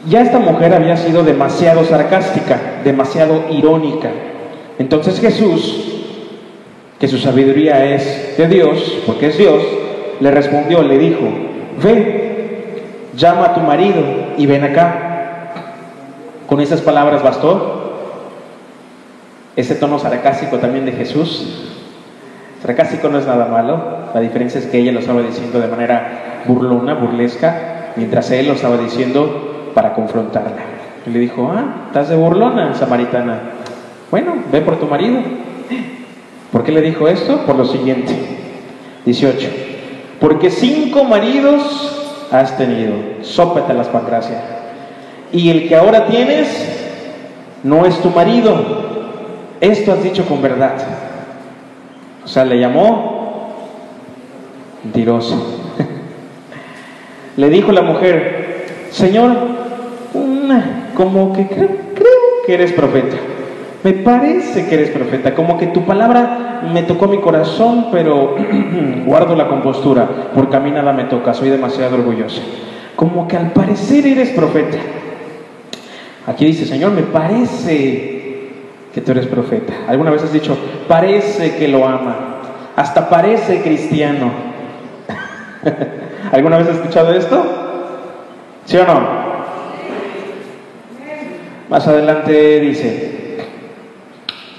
Ya 0.07 0.21
esta 0.21 0.39
mujer 0.39 0.73
había 0.73 0.95
sido 0.95 1.23
demasiado 1.23 1.83
sarcástica, 1.83 2.81
demasiado 2.83 3.45
irónica. 3.51 4.09
Entonces 4.79 5.19
Jesús, 5.19 5.83
que 6.99 7.07
su 7.07 7.17
sabiduría 7.17 7.93
es 7.93 8.37
de 8.37 8.47
Dios, 8.47 9.01
porque 9.05 9.27
es 9.27 9.37
Dios, 9.37 9.61
le 10.19 10.31
respondió, 10.31 10.81
le 10.83 10.97
dijo, 10.97 11.21
ve, 11.83 12.83
llama 13.15 13.45
a 13.45 13.53
tu 13.53 13.61
marido 13.61 14.03
y 14.37 14.45
ven 14.45 14.63
acá. 14.63 15.51
Con 16.47 16.61
esas 16.61 16.81
palabras 16.81 17.23
bastó. 17.23 17.73
Ese 19.55 19.75
tono 19.75 19.97
sarcástico 19.97 20.57
también 20.57 20.85
de 20.85 20.91
Jesús. 20.91 21.73
Sarcástico 22.61 23.09
no 23.09 23.19
es 23.19 23.27
nada 23.27 23.45
malo, 23.45 23.79
la 24.13 24.19
diferencia 24.19 24.59
es 24.59 24.65
que 24.67 24.79
ella 24.79 24.91
lo 24.91 24.99
estaba 24.99 25.21
diciendo 25.21 25.59
de 25.59 25.67
manera 25.67 26.43
burlona, 26.45 26.95
burlesca, 26.95 27.91
mientras 27.95 28.31
él 28.31 28.47
lo 28.47 28.53
estaba 28.53 28.77
diciendo 28.77 29.71
para 29.73 29.93
confrontarla. 29.93 30.57
Y 31.05 31.09
le 31.11 31.19
dijo, 31.19 31.51
ah, 31.53 31.85
estás 31.87 32.09
de 32.09 32.15
burlona, 32.15 32.73
samaritana. 32.73 33.39
Bueno, 34.09 34.35
ve 34.51 34.61
por 34.61 34.79
tu 34.79 34.87
marido. 34.87 35.19
¿Por 36.51 36.63
qué 36.63 36.71
le 36.71 36.81
dijo 36.81 37.07
esto? 37.07 37.45
Por 37.45 37.55
lo 37.55 37.65
siguiente. 37.65 38.13
18. 39.05 39.66
Porque 40.19 40.49
cinco 40.49 41.03
maridos 41.03 42.27
has 42.31 42.57
tenido. 42.57 42.93
Sópetelas, 43.21 43.87
Pancracia. 43.87 44.41
Y 45.31 45.49
el 45.49 45.67
que 45.67 45.75
ahora 45.75 46.07
tienes 46.07 46.47
no 47.63 47.85
es 47.85 47.97
tu 48.01 48.09
marido. 48.09 48.55
Esto 49.61 49.93
has 49.93 50.03
dicho 50.03 50.25
con 50.25 50.41
verdad. 50.41 50.73
O 52.23 52.27
sea, 52.27 52.45
le 52.45 52.59
llamó 52.59 53.17
mentiroso. 54.83 55.61
le 57.37 57.49
dijo 57.49 57.71
la 57.71 57.81
mujer, 57.81 58.65
Señor, 58.91 59.35
como 60.95 61.33
que 61.33 61.45
creo 61.47 62.43
que 62.45 62.53
eres 62.53 62.73
profeta. 62.73 63.17
Me 63.83 63.93
parece 63.93 64.67
que 64.67 64.75
eres 64.75 64.89
profeta, 64.89 65.33
como 65.35 65.57
que 65.57 65.67
tu 65.67 65.85
palabra 65.85 66.61
me 66.73 66.83
tocó 66.83 67.07
mi 67.07 67.19
corazón, 67.19 67.87
pero 67.91 68.35
guardo 69.05 69.35
la 69.35 69.47
compostura, 69.47 70.07
porque 70.33 70.57
a 70.57 70.59
mí 70.59 70.71
nada 70.71 70.93
me 70.93 71.05
toca, 71.05 71.33
soy 71.33 71.49
demasiado 71.49 71.95
orgullosa. 71.95 72.41
Como 72.95 73.27
que 73.27 73.37
al 73.37 73.51
parecer 73.51 74.07
eres 74.07 74.29
profeta. 74.29 74.77
Aquí 76.25 76.45
dice, 76.45 76.65
Señor, 76.65 76.91
me 76.91 77.03
parece 77.03 78.17
que 78.93 79.01
tú 79.01 79.11
eres 79.11 79.27
profeta. 79.27 79.73
Alguna 79.87 80.11
vez 80.11 80.23
has 80.23 80.33
dicho, 80.33 80.57
parece 80.87 81.55
que 81.55 81.67
lo 81.67 81.85
ama, 81.85 82.41
hasta 82.75 83.07
parece 83.09 83.61
cristiano. 83.61 84.31
¿Alguna 86.31 86.57
vez 86.57 86.67
has 86.67 86.75
escuchado 86.77 87.13
esto? 87.13 87.43
¿Sí 88.65 88.75
o 88.77 88.85
no? 88.85 89.27
Más 91.69 91.87
adelante 91.87 92.59
dice, 92.61 93.06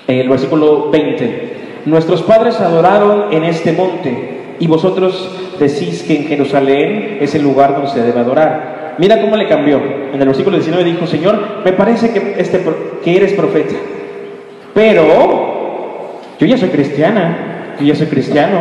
en 0.09 0.19
el 0.19 0.29
versículo 0.29 0.91
20, 0.91 1.53
nuestros 1.85 2.23
padres 2.23 2.59
adoraron 2.61 3.27
en 3.31 3.45
este 3.45 3.73
monte 3.73 4.57
y 4.59 4.67
vosotros 4.67 5.55
decís 5.61 6.03
que 6.03 6.17
en 6.17 6.25
Jerusalén 6.25 7.19
es 7.21 7.35
el 7.35 7.43
lugar 7.43 7.75
donde 7.75 7.91
se 7.91 8.03
debe 8.03 8.19
adorar. 8.19 8.97
Mira 8.99 9.21
cómo 9.21 9.37
le 9.37 9.47
cambió. 9.47 9.81
En 10.13 10.21
el 10.21 10.27
versículo 10.27 10.57
19 10.57 10.85
dijo, 10.85 11.07
Señor, 11.07 11.39
me 11.65 11.73
parece 11.73 12.11
que, 12.11 12.35
este, 12.39 12.61
que 13.05 13.17
eres 13.17 13.35
profeta, 13.35 13.75
pero 14.75 16.21
yo 16.41 16.47
ya 16.47 16.57
soy 16.57 16.71
cristiana, 16.71 17.75
yo 17.79 17.87
ya 17.87 17.95
soy 17.95 18.07
cristiano. 18.07 18.61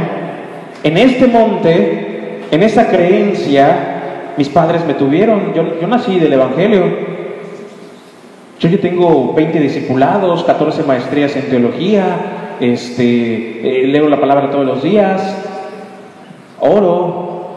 En 0.84 0.98
este 0.98 1.28
monte, 1.28 2.42
en 2.52 2.62
esa 2.62 2.90
creencia, 2.90 4.34
mis 4.36 4.50
padres 4.50 4.86
me 4.86 4.96
tuvieron, 4.96 5.54
yo, 5.54 5.80
yo 5.80 5.88
nací 5.88 6.20
del 6.20 6.34
Evangelio. 6.34 7.18
Yo 8.60 8.70
ya 8.70 8.80
tengo 8.80 9.34
20 9.34 9.60
discipulados, 9.60 10.44
14 10.44 10.84
maestrías 10.84 11.36
en 11.36 11.44
teología, 11.44 12.56
este, 12.60 13.84
eh, 13.84 13.88
leo 13.88 14.10
la 14.10 14.20
palabra 14.20 14.50
todos 14.50 14.66
los 14.66 14.82
días, 14.82 15.22
oro, 16.60 17.50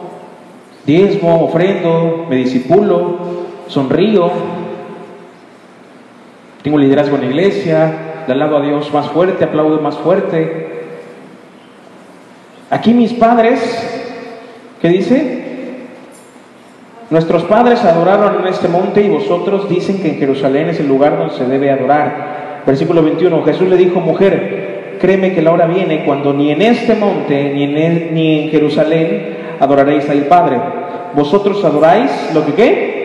diezmo, 0.85 1.45
ofrendo, 1.45 2.27
me 2.29 2.37
disipulo, 2.37 3.17
sonrío, 3.67 4.31
tengo 6.63 6.77
liderazgo 6.77 7.17
en 7.17 7.23
la 7.23 7.29
iglesia, 7.29 8.25
le 8.27 8.35
alabo 8.35 8.59
a 8.59 8.61
Dios 8.61 8.93
más 8.93 9.09
fuerte, 9.09 9.45
aplaudo 9.45 9.81
más 9.81 9.97
fuerte. 9.97 10.69
Aquí 12.69 12.93
mis 12.93 13.15
padres, 13.15 13.59
¿qué 14.83 14.89
dice? 14.91 15.40
Nuestros 17.11 17.43
padres 17.43 17.85
adoraron 17.85 18.41
en 18.41 18.47
este 18.47 18.69
monte 18.69 19.03
y 19.03 19.09
vosotros 19.09 19.69
dicen 19.69 20.01
que 20.01 20.11
en 20.11 20.19
Jerusalén 20.19 20.69
es 20.69 20.79
el 20.79 20.87
lugar 20.87 21.19
donde 21.19 21.35
se 21.35 21.45
debe 21.45 21.73
adorar. 21.73 22.63
Versículo 22.65 23.03
21, 23.03 23.43
Jesús 23.43 23.69
le 23.69 23.77
dijo, 23.77 23.99
mujer, 23.99 24.97
créeme 25.01 25.35
que 25.35 25.43
la 25.43 25.51
hora 25.51 25.67
viene 25.67 26.05
cuando 26.05 26.33
ni 26.33 26.53
en 26.53 26.63
este 26.63 26.95
monte 26.95 27.53
ni 27.53 27.65
en, 27.65 28.15
ni 28.15 28.45
en 28.45 28.51
Jerusalén 28.51 29.39
adoraréis 29.59 30.09
al 30.09 30.27
Padre. 30.27 30.61
Vosotros 31.15 31.65
adoráis 31.65 32.13
lo 32.33 32.47
que 32.47 32.55
qué? 32.55 33.01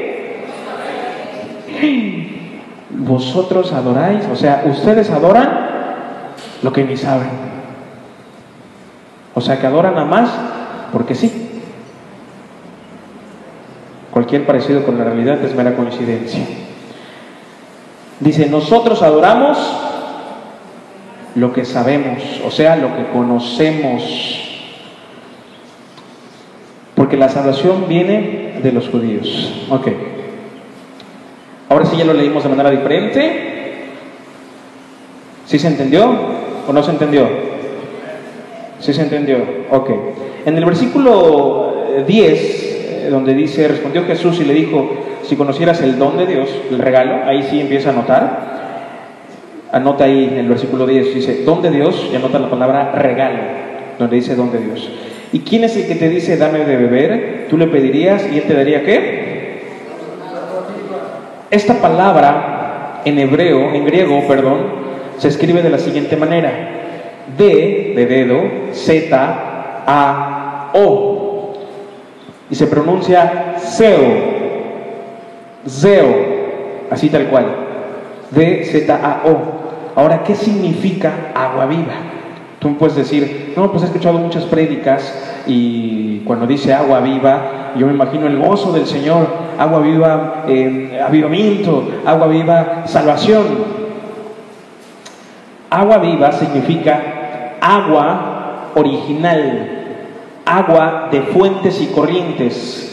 Vosotros 2.91 3.73
adoráis, 3.73 4.25
o 4.31 4.35
sea, 4.35 4.63
ustedes 4.65 5.09
adoran 5.09 5.67
lo 6.61 6.71
que 6.71 6.83
ni 6.83 6.95
saben. 6.95 7.29
O 9.33 9.41
sea, 9.41 9.59
que 9.59 9.67
adoran 9.67 9.97
a 9.97 10.05
más 10.05 10.29
porque 10.91 11.15
sí. 11.15 11.44
Cualquier 14.15 14.45
parecido 14.45 14.85
con 14.85 14.97
la 14.97 15.03
realidad 15.03 15.43
es 15.43 15.53
mera 15.53 15.75
coincidencia. 15.75 16.39
Dice, 18.21 18.47
nosotros 18.47 19.01
adoramos 19.01 19.57
lo 21.35 21.51
que 21.51 21.65
sabemos, 21.65 22.23
o 22.45 22.49
sea, 22.49 22.77
lo 22.77 22.95
que 22.95 23.07
conocemos. 23.11 24.39
Porque 26.95 27.17
la 27.17 27.27
salvación 27.27 27.89
viene 27.89 28.61
de 28.63 28.71
los 28.71 28.87
judíos. 28.87 29.51
Ok. 29.69 29.89
Ahora 31.67 31.85
sí 31.85 31.97
ya 31.97 32.05
lo 32.05 32.13
leímos 32.13 32.41
de 32.41 32.49
manera 32.49 32.71
diferente. 32.71 33.89
¿Sí 35.45 35.59
se 35.59 35.67
entendió 35.67 36.09
o 36.65 36.71
no 36.71 36.81
se 36.81 36.91
entendió? 36.91 37.27
Sí 38.79 38.93
se 38.93 39.01
entendió. 39.01 39.39
Ok. 39.71 39.89
En 40.45 40.57
el 40.57 40.63
versículo 40.63 42.03
10 42.07 42.31
eh, 42.31 42.74
donde 43.09 43.33
dice, 43.33 43.67
respondió 43.67 44.03
Jesús 44.05 44.39
y 44.39 44.45
le 44.45 44.53
dijo, 44.53 44.89
si 45.23 45.35
conocieras 45.35 45.81
el 45.81 45.97
don 45.97 46.17
de 46.17 46.25
Dios, 46.25 46.49
el 46.69 46.79
regalo, 46.79 47.25
ahí 47.25 47.43
sí 47.43 47.59
empieza 47.59 47.89
a 47.89 47.93
anotar. 47.93 48.55
Anota 49.71 50.05
ahí 50.05 50.29
en 50.31 50.37
el 50.37 50.47
versículo 50.47 50.85
10, 50.85 51.15
dice, 51.15 51.43
don 51.43 51.61
de 51.61 51.71
Dios, 51.71 52.09
y 52.11 52.15
anota 52.15 52.39
la 52.39 52.49
palabra 52.49 52.91
regalo, 52.93 53.39
donde 53.99 54.15
dice 54.15 54.35
don 54.35 54.51
de 54.51 54.59
Dios. 54.59 54.89
¿Y 55.33 55.39
quién 55.39 55.63
es 55.63 55.75
el 55.75 55.87
que 55.87 55.95
te 55.95 56.09
dice, 56.09 56.37
dame 56.37 56.59
de 56.59 56.77
beber? 56.77 57.47
Tú 57.49 57.57
le 57.57 57.67
pedirías 57.67 58.25
y 58.31 58.37
él 58.37 58.43
te 58.43 58.53
daría 58.53 58.83
qué? 58.83 59.63
Esta 61.51 61.75
palabra 61.75 63.01
en 63.05 63.19
hebreo, 63.19 63.73
en 63.73 63.85
griego, 63.85 64.25
perdón, 64.27 64.85
se 65.17 65.27
escribe 65.27 65.61
de 65.61 65.69
la 65.69 65.77
siguiente 65.77 66.15
manera. 66.15 66.51
D 67.37 67.93
de 67.95 68.05
dedo, 68.05 68.43
Z, 68.73 69.83
A, 69.87 70.71
O 70.73 71.24
y 72.49 72.55
se 72.55 72.67
pronuncia 72.67 73.55
Zeo, 73.59 73.99
Zeo, 75.67 76.15
así 76.91 77.09
tal 77.09 77.27
cual, 77.27 77.45
D-Z-A-O. 78.31 79.65
Ahora, 79.95 80.23
¿qué 80.23 80.35
significa 80.35 81.31
agua 81.33 81.65
viva? 81.65 81.93
Tú 82.59 82.77
puedes 82.77 82.95
decir, 82.95 83.53
no, 83.55 83.71
pues 83.71 83.83
he 83.83 83.85
escuchado 83.87 84.17
muchas 84.17 84.43
prédicas 84.45 85.43
y 85.47 86.19
cuando 86.19 86.47
dice 86.47 86.73
agua 86.73 86.99
viva, 86.99 87.73
yo 87.77 87.87
me 87.87 87.93
imagino 87.93 88.27
el 88.27 88.37
gozo 88.37 88.71
del 88.71 88.85
Señor, 88.85 89.27
agua 89.57 89.79
viva, 89.79 90.45
eh, 90.47 90.99
avivamiento, 91.05 91.87
agua 92.05 92.27
viva, 92.27 92.83
salvación. 92.85 93.75
Agua 95.69 95.97
viva 95.97 96.31
significa 96.31 97.01
agua 97.59 98.71
original, 98.75 99.74
agua 100.45 101.09
de 101.11 101.21
fuentes 101.21 101.81
y 101.81 101.87
corrientes. 101.87 102.91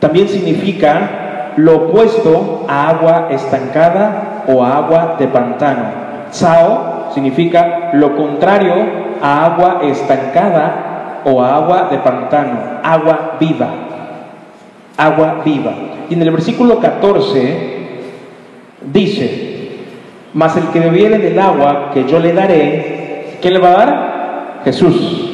También 0.00 0.28
significa 0.28 1.52
lo 1.56 1.76
opuesto 1.76 2.66
a 2.68 2.88
agua 2.90 3.28
estancada 3.30 4.44
o 4.48 4.64
agua 4.64 5.16
de 5.18 5.26
pantano. 5.28 6.08
Sao 6.30 7.10
significa 7.14 7.90
lo 7.94 8.16
contrario 8.16 8.74
a 9.22 9.44
agua 9.46 9.80
estancada 9.82 11.20
o 11.24 11.42
agua 11.42 11.88
de 11.90 11.98
pantano, 11.98 12.58
agua 12.82 13.36
viva. 13.40 13.68
Agua 14.96 15.42
viva. 15.44 15.72
Y 16.10 16.14
en 16.14 16.22
el 16.22 16.30
versículo 16.30 16.78
14 16.78 17.78
dice, 18.92 19.70
mas 20.32 20.56
el 20.56 20.68
que 20.68 20.80
bebiere 20.80 21.18
del 21.18 21.38
agua 21.38 21.90
que 21.92 22.04
yo 22.04 22.18
le 22.18 22.32
daré, 22.32 23.36
¿quién 23.40 23.54
le 23.54 23.60
va 23.60 23.68
a 23.68 23.76
dar? 23.76 24.60
Jesús 24.64 25.27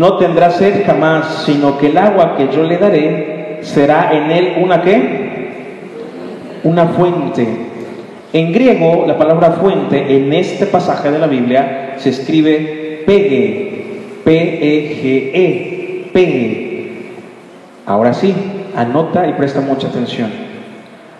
no 0.00 0.16
tendrá 0.16 0.50
sed 0.50 0.86
jamás, 0.86 1.42
sino 1.44 1.76
que 1.76 1.88
el 1.88 1.98
agua 1.98 2.34
que 2.34 2.48
yo 2.48 2.62
le 2.62 2.78
daré 2.78 3.58
será 3.60 4.10
en 4.14 4.30
él 4.30 4.54
una 4.62 4.80
qué? 4.80 5.50
Una 6.64 6.86
fuente. 6.86 7.46
En 8.32 8.50
griego, 8.50 9.04
la 9.06 9.18
palabra 9.18 9.58
fuente 9.60 10.16
en 10.16 10.32
este 10.32 10.64
pasaje 10.64 11.10
de 11.10 11.18
la 11.18 11.26
Biblia 11.26 11.96
se 11.98 12.08
escribe 12.08 13.02
pegue, 13.04 13.84
P-E-G-E, 14.24 16.10
pegue. 16.14 16.92
Ahora 17.84 18.14
sí, 18.14 18.34
anota 18.74 19.28
y 19.28 19.34
presta 19.34 19.60
mucha 19.60 19.88
atención. 19.88 20.30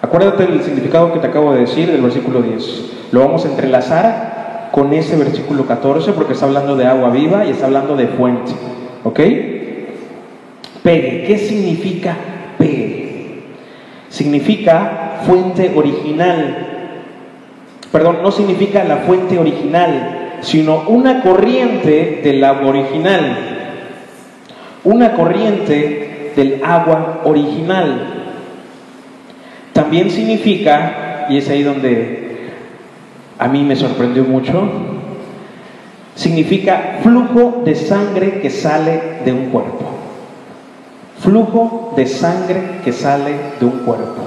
Acuérdate 0.00 0.46
del 0.46 0.62
significado 0.62 1.12
que 1.12 1.18
te 1.18 1.26
acabo 1.26 1.52
de 1.52 1.60
decir 1.60 1.86
del 1.86 2.00
versículo 2.00 2.40
10. 2.40 3.10
Lo 3.12 3.20
vamos 3.20 3.44
a 3.44 3.48
entrelazar 3.48 4.29
con 4.72 4.92
ese 4.92 5.16
versículo 5.16 5.66
14 5.66 6.12
porque 6.12 6.34
está 6.34 6.46
hablando 6.46 6.76
de 6.76 6.86
agua 6.86 7.10
viva 7.10 7.44
y 7.44 7.50
está 7.50 7.66
hablando 7.66 7.96
de 7.96 8.06
fuente. 8.08 8.52
¿Ok? 9.04 9.20
Pegue. 10.82 11.24
¿Qué 11.26 11.38
significa 11.38 12.16
pegue? 12.58 13.42
Significa 14.08 15.20
fuente 15.26 15.72
original. 15.74 16.66
Perdón, 17.90 18.18
no 18.22 18.30
significa 18.30 18.84
la 18.84 18.98
fuente 18.98 19.38
original, 19.38 20.38
sino 20.42 20.84
una 20.86 21.22
corriente 21.22 22.20
del 22.22 22.42
agua 22.44 22.68
original. 22.68 23.36
Una 24.84 25.12
corriente 25.14 26.32
del 26.36 26.60
agua 26.64 27.22
original. 27.24 28.20
También 29.72 30.10
significa, 30.10 31.26
y 31.28 31.38
es 31.38 31.48
ahí 31.48 31.62
donde 31.62 32.19
a 33.40 33.48
mí 33.48 33.64
me 33.64 33.74
sorprendió 33.74 34.24
mucho, 34.24 34.68
significa 36.14 36.98
flujo 37.02 37.62
de 37.64 37.74
sangre 37.74 38.40
que 38.42 38.50
sale 38.50 39.00
de 39.24 39.32
un 39.32 39.46
cuerpo. 39.46 39.86
Flujo 41.18 41.94
de 41.96 42.06
sangre 42.06 42.62
que 42.84 42.92
sale 42.92 43.34
de 43.58 43.64
un 43.64 43.78
cuerpo. 43.86 44.20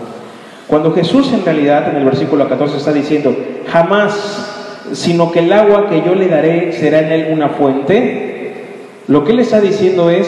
Cuando 0.68 0.94
Jesús 0.94 1.32
en 1.32 1.46
realidad 1.46 1.92
en 1.92 1.98
el 1.98 2.06
versículo 2.06 2.50
14 2.50 2.78
está 2.78 2.92
diciendo, 2.92 3.36
jamás, 3.68 4.82
sino 4.94 5.32
que 5.32 5.40
el 5.42 5.54
agua 5.54 5.90
que 5.90 6.02
yo 6.02 6.16
le 6.16 6.28
daré 6.28 6.74
será 6.74 7.02
en 7.02 7.12
él 7.12 7.28
una 7.32 7.50
fuente, 7.50 8.64
lo 9.08 9.24
que 9.24 9.34
él 9.34 9.40
está 9.42 9.62
diciendo 9.62 10.10
es 10.10 10.28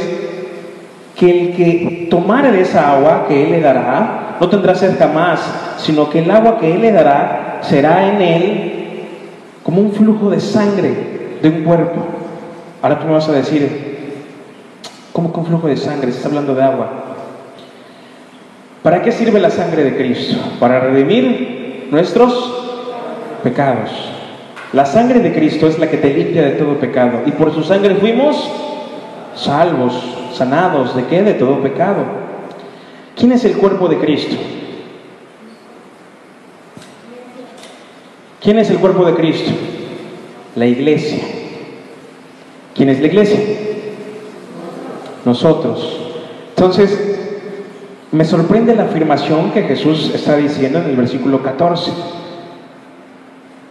que 1.15 1.31
el 1.31 1.55
que 1.55 2.07
tomare 2.11 2.51
de 2.51 2.61
esa 2.61 2.91
agua 2.91 3.25
que 3.27 3.45
él 3.45 3.51
le 3.53 3.61
dará, 3.61 4.37
no 4.39 4.47
tendrá 4.47 4.75
sed 4.75 4.95
jamás, 4.99 5.39
sino 5.79 6.07
que 6.07 6.19
el 6.19 6.29
agua 6.29 6.59
que 6.59 6.71
él 6.71 6.81
le 6.81 6.91
dará 6.91 7.61
será 7.61 8.09
en 8.09 8.21
él 8.21 8.71
como 9.65 9.81
un 9.81 9.91
flujo 9.93 10.29
de 10.29 10.39
sangre 10.39 11.39
de 11.41 11.49
un 11.49 11.63
cuerpo. 11.63 12.05
Ahora 12.83 12.99
tú 12.99 13.07
me 13.07 13.13
vas 13.13 13.27
a 13.27 13.31
decir, 13.31 14.13
¿cómo 15.11 15.33
con 15.33 15.43
flujo 15.43 15.67
de 15.67 15.75
sangre? 15.75 16.11
Se 16.11 16.17
está 16.17 16.29
hablando 16.29 16.53
de 16.53 16.61
agua. 16.61 16.87
¿Para 18.83 19.01
qué 19.01 19.11
sirve 19.11 19.39
la 19.39 19.49
sangre 19.49 19.83
de 19.83 19.97
Cristo? 19.97 20.37
Para 20.59 20.81
redimir 20.81 21.87
nuestros 21.89 22.53
pecados. 23.41 23.89
La 24.71 24.85
sangre 24.85 25.19
de 25.19 25.33
Cristo 25.33 25.65
es 25.65 25.79
la 25.79 25.89
que 25.89 25.97
te 25.97 26.13
limpia 26.13 26.43
de 26.43 26.51
todo 26.51 26.75
pecado. 26.75 27.21
Y 27.25 27.31
por 27.31 27.51
su 27.51 27.63
sangre 27.63 27.95
fuimos 27.95 28.47
salvos, 29.33 29.95
sanados. 30.33 30.95
¿De 30.95 31.05
qué? 31.05 31.23
De 31.23 31.33
todo 31.33 31.63
pecado. 31.63 32.03
¿Quién 33.15 33.31
es 33.31 33.43
el 33.45 33.57
cuerpo 33.57 33.87
de 33.87 33.97
Cristo? 33.97 34.35
¿Quién 38.45 38.59
es 38.59 38.69
el 38.69 38.77
cuerpo 38.77 39.03
de 39.05 39.15
Cristo? 39.15 39.49
La 40.55 40.67
iglesia. 40.67 41.17
¿Quién 42.75 42.89
es 42.89 42.99
la 42.99 43.07
iglesia? 43.07 43.39
Nosotros. 45.25 45.99
Entonces, 46.49 47.17
me 48.11 48.23
sorprende 48.23 48.75
la 48.75 48.83
afirmación 48.83 49.49
que 49.49 49.63
Jesús 49.63 50.11
está 50.13 50.37
diciendo 50.37 50.77
en 50.77 50.85
el 50.85 50.95
versículo 50.95 51.41
14. 51.41 51.91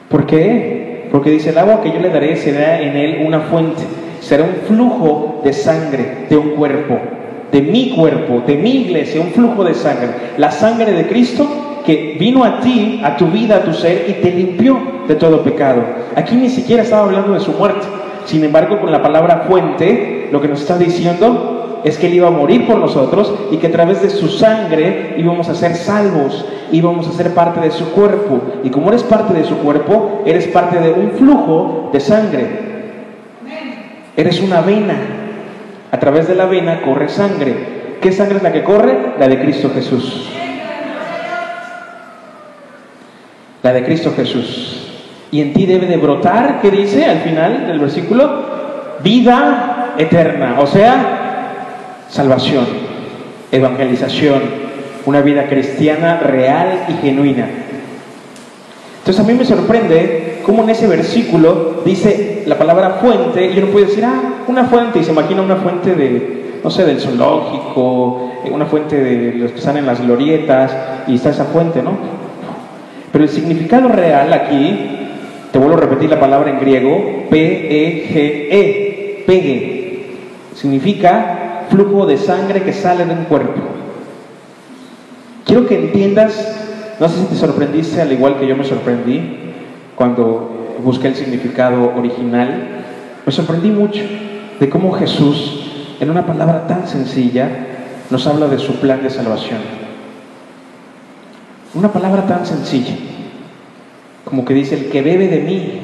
¿Por 0.09 0.27
qué? 0.27 1.09
Porque 1.13 1.31
dice, 1.31 1.51
el 1.51 1.59
agua 1.59 1.81
que 1.81 1.93
yo 1.93 2.01
le 2.01 2.09
daré 2.09 2.35
será 2.35 2.83
en 2.83 2.97
él 2.97 3.25
una 3.25 3.43
fuente, 3.43 3.85
será 4.21 4.43
un 4.43 4.67
flujo 4.67 5.41
de 5.45 5.53
sangre 5.53 6.27
de 6.29 6.37
un 6.37 6.51
cuerpo, 6.57 6.99
de 7.53 7.63
mi 7.63 7.91
cuerpo, 7.91 8.43
de 8.45 8.57
mi 8.57 8.87
iglesia, 8.87 9.21
un 9.21 9.31
flujo 9.31 9.63
de 9.63 9.75
sangre. 9.75 10.09
La 10.37 10.51
sangre 10.51 10.91
de 10.91 11.07
Cristo 11.07 11.64
que 11.85 12.17
vino 12.19 12.45
a 12.45 12.61
ti, 12.61 13.01
a 13.05 13.17
tu 13.17 13.27
vida, 13.27 13.57
a 13.57 13.63
tu 13.63 13.73
ser 13.73 14.07
y 14.09 14.15
te 14.15 14.33
limpió 14.33 14.79
de 15.07 15.15
todo 15.17 15.43
pecado. 15.43 15.83
Aquí 16.17 16.35
ni 16.35 16.49
siquiera 16.49 16.83
estaba 16.83 17.05
hablando 17.05 17.35
de 17.35 17.41
su 17.41 17.53
muerte. 17.53 17.87
Sin 18.25 18.43
embargo, 18.43 18.81
con 18.81 18.91
la 18.91 19.03
palabra 19.03 19.45
fuente, 19.47 20.29
lo 20.33 20.41
que 20.41 20.49
nos 20.49 20.63
está 20.63 20.79
diciendo 20.79 21.81
es 21.85 21.99
que 21.99 22.07
Él 22.07 22.15
iba 22.15 22.29
a 22.29 22.31
morir 22.31 22.67
por 22.67 22.79
nosotros 22.79 23.33
y 23.51 23.59
que 23.59 23.67
a 23.67 23.73
través 23.73 24.01
de 24.01 24.09
su 24.09 24.29
sangre 24.29 25.17
íbamos 25.19 25.51
a 25.51 25.55
ser 25.55 25.77
salvos, 25.77 26.47
íbamos 26.73 27.07
a 27.07 27.13
ser 27.13 27.35
parte 27.35 27.61
de 27.61 27.71
su 27.71 27.91
cuerpo. 27.91 28.41
Y 28.63 28.71
como 28.71 28.89
eres 28.89 29.03
parte 29.03 29.35
de 29.35 29.45
su 29.45 29.59
cuerpo, 29.59 30.23
eres 30.25 30.49
parte 30.49 30.79
de 30.79 30.93
un 30.93 31.11
flujo 31.11 31.91
de 31.93 32.01
sangre. 32.01 32.47
Eres 34.17 34.41
una 34.41 34.63
vena. 34.63 34.95
A 35.93 35.99
través 35.99 36.27
de 36.27 36.35
la 36.35 36.47
vena 36.47 36.81
corre 36.83 37.09
sangre. 37.09 37.55
¿Qué 38.01 38.11
sangre 38.11 38.39
es 38.39 38.43
la 38.43 38.53
que 38.53 38.65
corre? 38.65 39.15
La 39.19 39.29
de 39.29 39.39
Cristo 39.41 39.71
Jesús. 39.75 40.31
La 43.65 43.73
de 43.73 43.83
Cristo 43.83 44.13
Jesús. 44.15 44.77
Y 45.33 45.41
en 45.41 45.55
ti 45.55 45.65
debe 45.65 45.87
de 45.87 45.97
brotar, 45.97 46.61
¿qué 46.61 46.71
dice 46.71 47.07
al 47.07 47.21
final 47.21 47.67
del 47.67 47.79
versículo? 47.79 48.45
Vida 49.03 49.95
eterna. 49.97 50.57
O 50.61 50.67
sea, 50.67 52.05
salvación, 52.11 52.67
evangelización, 53.51 54.43
una 55.07 55.23
vida 55.23 55.47
cristiana 55.47 56.19
real 56.19 56.85
y 56.91 56.93
genuina. 57.07 57.49
Entonces 58.99 59.25
a 59.25 59.27
mí 59.27 59.33
me 59.33 59.47
sorprende 59.47 60.43
cómo 60.45 60.63
en 60.65 60.69
ese 60.69 60.87
versículo 60.87 61.81
dice 61.87 62.43
la 62.47 62.59
palabra 62.59 62.99
fuente 63.01 63.51
y 63.51 63.59
uno 63.59 63.69
puede 63.69 63.87
decir, 63.87 64.05
ah, 64.05 64.45
una 64.47 64.65
fuente, 64.65 64.99
y 64.99 65.05
se 65.05 65.13
imagina 65.13 65.41
una 65.41 65.57
fuente 65.57 65.95
de, 65.95 66.61
no 66.63 66.69
sé, 66.69 66.85
del 66.85 67.01
zoológico, 67.01 68.31
eh, 68.45 68.51
una 68.51 68.67
fuente 68.67 69.03
de 69.03 69.33
los 69.39 69.53
que 69.53 69.59
están 69.59 69.79
en 69.79 69.87
las 69.87 70.03
glorietas, 70.03 70.71
y 71.07 71.15
está 71.15 71.31
esa 71.31 71.47
fuente, 71.47 71.83
¿no? 71.83 72.24
Pero 73.15 73.27
el 73.27 73.31
significado 73.31 73.87
real 73.87 74.33
aquí, 74.33 74.77
te 75.53 75.59
vuelvo 75.61 75.77
a 75.77 75.81
repetir 75.83 76.11
la 76.11 76.19
palabra 76.19 76.51
en 76.51 76.59
griego, 76.59 77.27
P-E-G-E, 77.31 78.51
-E, 78.51 79.25
pegue, 79.25 80.07
significa 80.57 81.67
flujo 81.71 82.07
de 82.07 82.17
sangre 82.17 82.65
que 82.65 82.73
sale 82.73 83.05
de 83.05 83.13
un 83.13 83.27
cuerpo. 83.27 83.61
Quiero 85.45 85.65
que 85.65 85.77
entiendas, 85.77 86.97
no 86.99 87.09
sé 87.09 87.21
si 87.21 87.27
te 87.27 87.37
sorprendiste 87.37 88.03
al 88.03 88.11
igual 88.11 88.37
que 88.41 88.49
yo 88.49 88.57
me 88.57 88.65
sorprendí 88.65 89.23
cuando 89.95 90.79
busqué 90.83 91.07
el 91.07 91.15
significado 91.15 91.93
original, 91.97 92.83
me 93.25 93.31
sorprendí 93.31 93.71
mucho 93.71 94.03
de 94.59 94.69
cómo 94.69 94.91
Jesús, 94.91 95.71
en 96.01 96.11
una 96.11 96.27
palabra 96.27 96.67
tan 96.67 96.89
sencilla, 96.89 97.49
nos 98.11 98.27
habla 98.27 98.49
de 98.49 98.59
su 98.59 98.81
plan 98.81 99.05
de 99.05 99.11
salvación. 99.11 99.84
Una 101.75 101.93
palabra 101.93 102.27
tan 102.27 102.47
sencilla, 102.47 102.95
como 104.25 104.45
que 104.45 104.55
dice, 104.55 104.77
el 104.77 104.91
que 104.91 105.03
bebe 105.03 105.29
de 105.29 105.41
mí, 105.41 105.81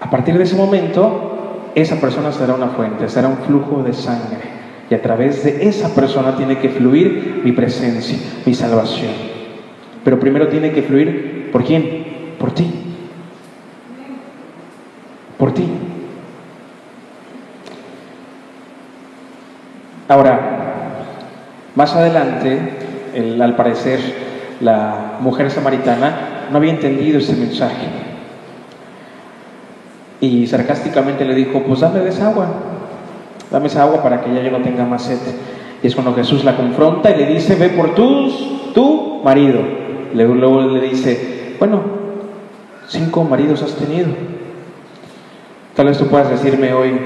a 0.00 0.10
partir 0.10 0.36
de 0.36 0.44
ese 0.44 0.56
momento, 0.56 1.70
esa 1.74 2.00
persona 2.00 2.32
será 2.32 2.54
una 2.54 2.68
fuente, 2.68 3.08
será 3.08 3.28
un 3.28 3.38
flujo 3.38 3.82
de 3.82 3.92
sangre. 3.92 4.56
Y 4.88 4.94
a 4.94 5.02
través 5.02 5.42
de 5.44 5.68
esa 5.68 5.94
persona 5.94 6.36
tiene 6.36 6.58
que 6.58 6.68
fluir 6.68 7.42
mi 7.44 7.52
presencia, 7.52 8.18
mi 8.44 8.54
salvación. 8.54 9.12
Pero 10.04 10.20
primero 10.20 10.48
tiene 10.48 10.72
que 10.72 10.82
fluir 10.82 11.50
por 11.52 11.64
quién? 11.64 12.34
Por 12.38 12.52
ti. 12.52 12.70
Por 15.38 15.52
ti. 15.52 15.68
Ahora, 20.08 21.04
más 21.74 21.94
adelante, 21.94 22.85
al 23.16 23.56
parecer, 23.56 24.00
la 24.60 25.18
mujer 25.20 25.50
samaritana 25.50 26.48
no 26.50 26.58
había 26.58 26.72
entendido 26.72 27.18
ese 27.18 27.34
mensaje. 27.34 27.86
Y 30.20 30.46
sarcásticamente 30.46 31.24
le 31.24 31.34
dijo, 31.34 31.62
pues 31.62 31.80
dame 31.80 32.00
de 32.00 32.08
esa 32.08 32.28
agua, 32.28 32.46
dame 33.50 33.66
esa 33.66 33.82
agua 33.82 34.02
para 34.02 34.22
que 34.22 34.32
ya 34.34 34.42
yo 34.42 34.50
no 34.50 34.62
tenga 34.62 34.84
más 34.84 35.02
sed. 35.02 35.18
Y 35.82 35.86
es 35.86 35.94
cuando 35.94 36.14
Jesús 36.14 36.44
la 36.44 36.56
confronta 36.56 37.10
y 37.10 37.16
le 37.16 37.26
dice, 37.26 37.54
ve 37.56 37.70
por 37.70 37.94
tus, 37.94 38.72
tu 38.72 39.20
marido. 39.22 39.60
Luego 40.14 40.62
le 40.62 40.80
dice, 40.80 41.56
bueno, 41.58 41.82
cinco 42.88 43.24
maridos 43.24 43.62
has 43.62 43.74
tenido. 43.74 44.08
Tal 45.74 45.86
vez 45.86 45.98
tú 45.98 46.06
puedas 46.06 46.30
decirme 46.30 46.72
hoy, 46.72 46.98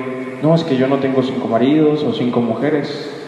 no, 0.43 0.55
es 0.55 0.63
que 0.63 0.77
yo 0.77 0.87
no 0.87 0.99
tengo 0.99 1.23
cinco 1.23 1.49
maridos 1.49 2.05
o 2.05 2.13
cinco 2.13 2.41
mujeres. 2.41 3.20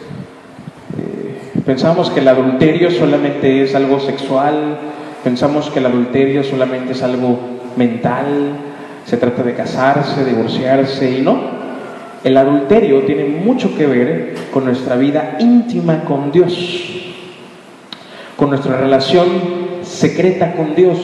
Pensamos 1.64 2.11
que 2.11 2.18
el 2.18 2.27
adulterio 2.27 2.90
solamente 2.90 3.62
es 3.62 3.77
algo 3.77 4.01
sexual, 4.01 4.79
pensamos 5.22 5.70
que 5.70 5.79
el 5.79 5.87
adulterio 5.87 6.42
solamente 6.42 6.92
es 6.92 7.03
algo 7.05 7.38
mental, 7.77 8.57
se 9.07 9.16
trata 9.16 9.44
de 9.44 9.55
casarse, 9.55 10.25
divorciarse 10.25 11.18
y 11.18 11.20
no. 11.20 11.38
El 12.25 12.37
adulterio 12.37 13.03
tiene 13.03 13.27
mucho 13.27 13.77
que 13.77 13.87
ver 13.87 14.35
con 14.53 14.64
nuestra 14.64 14.96
vida 14.96 15.37
íntima 15.38 16.03
con 16.05 16.33
Dios, 16.33 16.53
con 18.37 18.51
nuestra 18.51 18.77
relación 18.77 19.29
secreta 19.83 20.55
con 20.55 20.75
Dios, 20.75 20.98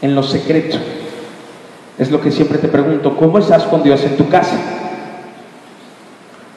en 0.00 0.14
lo 0.14 0.22
secreto. 0.22 0.78
Es 1.98 2.12
lo 2.12 2.20
que 2.20 2.30
siempre 2.30 2.58
te 2.58 2.68
pregunto, 2.68 3.16
¿cómo 3.16 3.38
estás 3.38 3.64
con 3.64 3.82
Dios 3.82 4.04
en 4.04 4.16
tu 4.16 4.28
casa? 4.28 4.60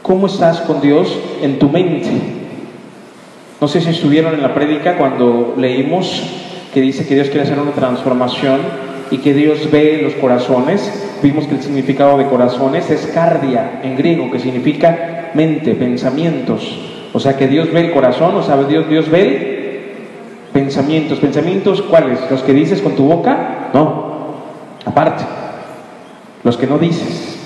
¿Cómo 0.04 0.28
estás 0.28 0.62
con 0.62 0.80
Dios 0.80 1.08
en 1.42 1.58
tu 1.58 1.70
mente? 1.70 2.37
No 3.60 3.68
sé 3.68 3.82
si 3.82 3.90
estuvieron 3.90 4.36
en 4.36 4.44
la 4.44 4.54
prédica 4.54 4.98
cuando 4.98 5.56
leímos 5.58 6.22
que 6.74 6.80
dice 6.80 7.08
que 7.08 7.16
Dios 7.16 7.30
quiere 7.30 7.44
hacer 7.44 7.60
una 7.60 7.72
transformación 7.72 8.60
y 9.10 9.18
que 9.18 9.34
Dios 9.34 9.72
ve 9.72 10.02
los 10.04 10.14
corazones. 10.14 11.20
Vimos 11.24 11.48
que 11.48 11.56
el 11.56 11.62
significado 11.64 12.20
de 12.20 12.28
corazones 12.28 12.92
es 12.92 13.08
cardia 13.08 13.80
en 13.82 13.98
griego, 13.98 14.30
que 14.32 14.38
significa 14.38 15.32
mente, 15.34 15.74
pensamientos. 15.74 16.78
O 17.14 17.20
sea 17.20 17.36
que 17.36 17.48
Dios 17.48 17.72
ve 17.72 17.88
el 17.88 17.92
corazón, 17.94 18.36
o 18.36 18.44
sea, 18.44 18.58
Dios, 18.64 18.88
Dios 18.90 19.10
ve 19.10 19.96
pensamientos. 20.54 21.18
¿Pensamientos 21.18 21.82
cuáles? 21.82 22.20
¿Los 22.30 22.44
que 22.44 22.54
dices 22.54 22.80
con 22.82 22.96
tu 22.96 23.06
boca? 23.08 23.70
No, 23.74 24.36
aparte. 24.86 25.24
los 26.44 26.58
que 26.58 26.68
no 26.68 26.78
dices. 26.78 27.40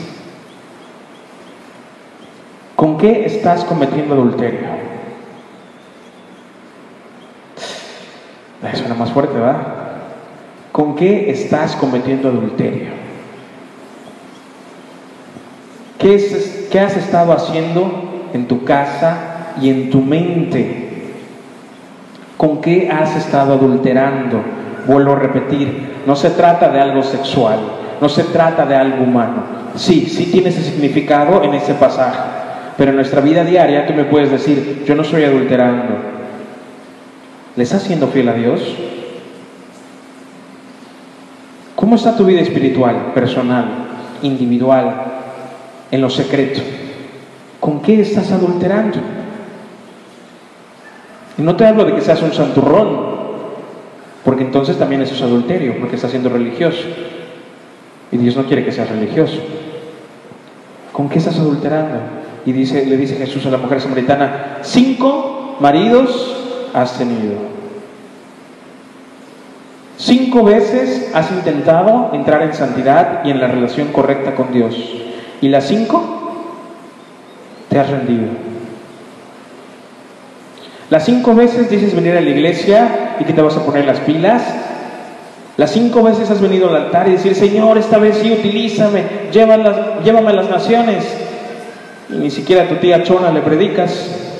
¿Con 2.75 2.97
qué 2.97 3.25
estás 3.25 3.63
cometiendo 3.63 4.15
adulterio? 4.15 4.90
Suena 8.73 8.93
más 8.93 9.11
fuerte, 9.11 9.33
¿verdad? 9.33 9.57
¿Con 10.71 10.95
qué 10.95 11.31
estás 11.31 11.75
cometiendo 11.75 12.29
adulterio? 12.29 12.89
¿Qué, 15.97 16.15
es, 16.15 16.67
¿Qué 16.71 16.79
has 16.79 16.95
estado 16.95 17.33
haciendo 17.33 18.29
en 18.33 18.47
tu 18.47 18.63
casa 18.63 19.53
y 19.59 19.69
en 19.69 19.89
tu 19.89 20.01
mente? 20.01 20.89
¿Con 22.37 22.61
qué 22.61 22.89
has 22.89 23.15
estado 23.15 23.53
adulterando? 23.53 24.41
Vuelvo 24.87 25.13
a 25.13 25.19
repetir, 25.19 26.01
no 26.05 26.15
se 26.15 26.29
trata 26.31 26.69
de 26.69 26.79
algo 26.79 27.03
sexual, 27.03 27.59
no 27.99 28.09
se 28.09 28.23
trata 28.25 28.65
de 28.65 28.75
algo 28.75 29.03
humano. 29.03 29.43
Sí, 29.75 30.07
sí 30.07 30.27
tiene 30.31 30.49
ese 30.49 30.63
significado 30.63 31.43
en 31.43 31.53
ese 31.53 31.73
pasaje, 31.73 32.19
pero 32.77 32.91
en 32.91 32.95
nuestra 32.95 33.21
vida 33.21 33.43
diaria 33.43 33.85
tú 33.85 33.93
me 33.93 34.05
puedes 34.05 34.31
decir, 34.31 34.83
yo 34.85 34.95
no 34.95 35.01
estoy 35.01 35.23
adulterando. 35.23 36.10
¿Le 37.55 37.63
estás 37.63 37.83
siendo 37.83 38.07
fiel 38.07 38.29
a 38.29 38.33
Dios? 38.33 38.61
¿Cómo 41.75 41.95
está 41.95 42.15
tu 42.15 42.25
vida 42.25 42.41
espiritual, 42.41 43.11
personal, 43.13 43.65
individual, 44.21 45.03
en 45.89 45.99
lo 45.99 46.09
secreto? 46.09 46.61
¿Con 47.59 47.81
qué 47.81 47.99
estás 47.99 48.31
adulterando? 48.31 48.99
Y 51.37 51.41
no 51.41 51.55
te 51.55 51.65
hablo 51.65 51.83
de 51.85 51.95
que 51.95 52.01
seas 52.01 52.21
un 52.21 52.31
santurrón, 52.31 53.11
porque 54.23 54.43
entonces 54.43 54.77
también 54.77 55.01
eso 55.01 55.15
es 55.15 55.21
adulterio, 55.21 55.77
porque 55.79 55.95
estás 55.95 56.11
siendo 56.11 56.29
religioso. 56.29 56.83
Y 58.11 58.17
Dios 58.17 58.37
no 58.37 58.45
quiere 58.45 58.63
que 58.63 58.71
seas 58.71 58.89
religioso. 58.89 59.39
¿Con 60.93 61.09
qué 61.09 61.19
estás 61.19 61.39
adulterando? 61.39 61.99
Y 62.45 62.51
dice, 62.53 62.85
le 62.85 62.95
dice 62.95 63.15
Jesús 63.15 63.45
a 63.45 63.49
la 63.49 63.57
mujer 63.57 63.81
samaritana, 63.81 64.59
cinco 64.61 65.57
maridos 65.59 66.30
has 66.73 66.97
tenido. 66.97 67.35
Cinco 69.97 70.43
veces 70.43 71.11
has 71.13 71.31
intentado 71.31 72.11
entrar 72.13 72.41
en 72.41 72.53
santidad 72.53 73.23
y 73.23 73.31
en 73.31 73.39
la 73.39 73.47
relación 73.47 73.89
correcta 73.89 74.35
con 74.35 74.51
Dios. 74.51 74.75
Y 75.41 75.49
las 75.49 75.67
cinco 75.67 76.03
te 77.69 77.79
has 77.79 77.89
rendido. 77.89 78.27
Las 80.89 81.05
cinco 81.05 81.35
veces 81.35 81.69
dices 81.69 81.95
venir 81.95 82.17
a 82.17 82.21
la 82.21 82.29
iglesia 82.29 83.15
y 83.19 83.23
que 83.23 83.33
te 83.33 83.41
vas 83.41 83.55
a 83.55 83.65
poner 83.65 83.85
las 83.85 83.99
pilas 83.99 84.41
las 85.57 85.71
cinco 85.71 86.01
veces 86.01 86.31
has 86.31 86.41
venido 86.41 86.69
al 86.69 86.85
altar 86.85 87.07
y 87.07 87.11
decir, 87.11 87.35
Señor, 87.35 87.77
esta 87.77 87.97
vez 87.97 88.17
sí, 88.17 88.31
utilízame, 88.31 89.03
llévame 89.31 90.29
a 90.29 90.33
las 90.33 90.49
naciones. 90.49 91.05
Y 92.09 92.13
ni 92.13 92.31
siquiera 92.31 92.63
a 92.63 92.67
tu 92.67 92.77
tía 92.77 93.03
Chona 93.03 93.31
le 93.31 93.41
predicas. 93.41 94.30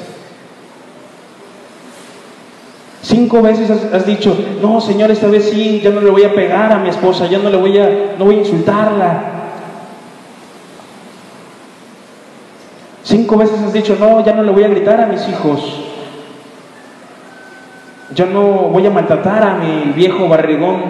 Cinco 3.12 3.41
veces 3.41 3.69
has, 3.69 4.06
dicho, 4.06 4.34
no, 4.62 4.80
Señor, 4.80 5.12
esta 5.12 5.28
vez 5.28 5.50
sí, 5.50 5.82
ya 5.84 5.89
no 5.89 6.00
le 6.00 6.10
voy 6.10 6.24
a 6.24 6.34
pegar 6.34 6.71
a 6.71 6.78
mi 6.78 6.88
esposa, 6.88 7.28
ya 7.28 7.39
no 7.39 7.50
le 7.50 7.58
voy 7.58 7.78
a, 7.78 8.15
no 8.17 8.24
voy 8.24 8.36
a 8.36 8.39
insultarla. 8.39 9.24
Cinco 13.04 13.36
veces 13.36 13.60
has 13.60 13.74
dicho, 13.74 13.97
no, 14.00 14.24
ya 14.24 14.34
no 14.34 14.43
le 14.43 14.52
voy 14.54 14.63
a 14.63 14.69
gritar 14.69 15.02
a 15.02 15.08
mis 15.08 15.28
hijos. 15.28 15.84
Yo 18.15 18.28
no 18.28 18.43
voy 18.69 18.88
a 18.88 18.91
maltratar 18.91 19.43
a 19.43 19.56
mi 19.56 19.91
viejo 19.91 20.30
barrigón. 20.30 20.82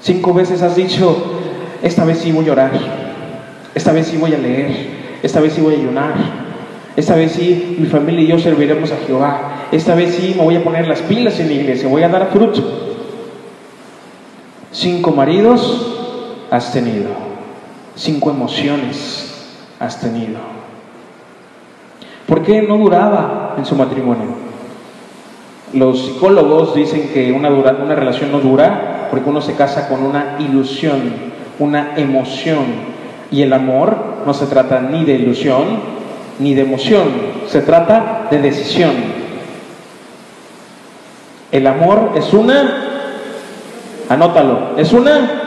Cinco 0.00 0.34
veces 0.34 0.62
has 0.62 0.74
dicho, 0.74 1.16
esta 1.80 2.04
vez 2.04 2.18
sí 2.18 2.32
voy 2.32 2.48
a 2.48 2.52
orar, 2.52 2.72
esta 3.72 3.92
vez 3.92 4.08
sí 4.08 4.16
voy 4.16 4.34
a 4.34 4.38
leer, 4.38 5.18
esta 5.22 5.38
vez 5.38 5.52
sí 5.52 5.60
voy 5.60 5.76
a 5.76 5.78
ayunar, 5.78 6.14
esta 6.96 7.14
vez 7.14 7.30
sí 7.30 7.76
mi 7.78 7.86
familia 7.86 8.22
y 8.22 8.26
yo 8.26 8.38
serviremos 8.40 8.90
a 8.90 8.96
Jehová, 9.06 9.55
esta 9.72 9.94
vez 9.94 10.14
sí 10.14 10.34
me 10.36 10.44
voy 10.44 10.56
a 10.56 10.64
poner 10.64 10.86
las 10.86 11.02
pilas 11.02 11.38
en 11.40 11.48
la 11.48 11.54
iglesia, 11.54 11.88
voy 11.88 12.02
a 12.02 12.08
dar 12.08 12.28
fruto. 12.30 12.62
Cinco 14.72 15.10
maridos 15.10 16.44
has 16.50 16.72
tenido, 16.72 17.10
cinco 17.94 18.30
emociones 18.30 19.56
has 19.80 20.00
tenido. 20.00 20.38
¿Por 22.26 22.42
qué 22.42 22.62
no 22.62 22.76
duraba 22.76 23.54
en 23.56 23.64
su 23.64 23.74
matrimonio? 23.76 24.46
Los 25.72 26.04
psicólogos 26.04 26.74
dicen 26.74 27.10
que 27.12 27.32
una, 27.32 27.50
una 27.50 27.94
relación 27.94 28.32
no 28.32 28.40
dura 28.40 29.08
porque 29.10 29.28
uno 29.28 29.40
se 29.40 29.54
casa 29.54 29.88
con 29.88 30.02
una 30.02 30.36
ilusión, 30.38 31.14
una 31.58 31.94
emoción. 31.96 32.96
Y 33.30 33.42
el 33.42 33.52
amor 33.52 33.96
no 34.24 34.34
se 34.34 34.46
trata 34.46 34.80
ni 34.80 35.04
de 35.04 35.14
ilusión 35.14 35.96
ni 36.38 36.54
de 36.54 36.62
emoción, 36.62 37.08
se 37.46 37.62
trata 37.62 38.28
de 38.30 38.40
decisión. 38.40 39.15
El 41.52 41.66
amor 41.66 42.12
es 42.16 42.32
una, 42.32 42.84
anótalo, 44.08 44.76
es 44.76 44.92
una. 44.92 45.42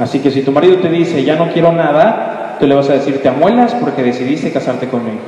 Así 0.00 0.18
que 0.18 0.30
si 0.30 0.42
tu 0.42 0.52
marido 0.52 0.78
te 0.78 0.88
dice, 0.88 1.22
ya 1.24 1.36
no 1.36 1.52
quiero 1.52 1.72
nada, 1.72 2.56
tú 2.58 2.66
le 2.66 2.74
vas 2.74 2.88
a 2.90 2.94
decir, 2.94 3.22
te 3.22 3.28
amuelas 3.28 3.74
porque 3.74 4.02
decidiste 4.02 4.52
casarte 4.52 4.88
conmigo. 4.88 5.20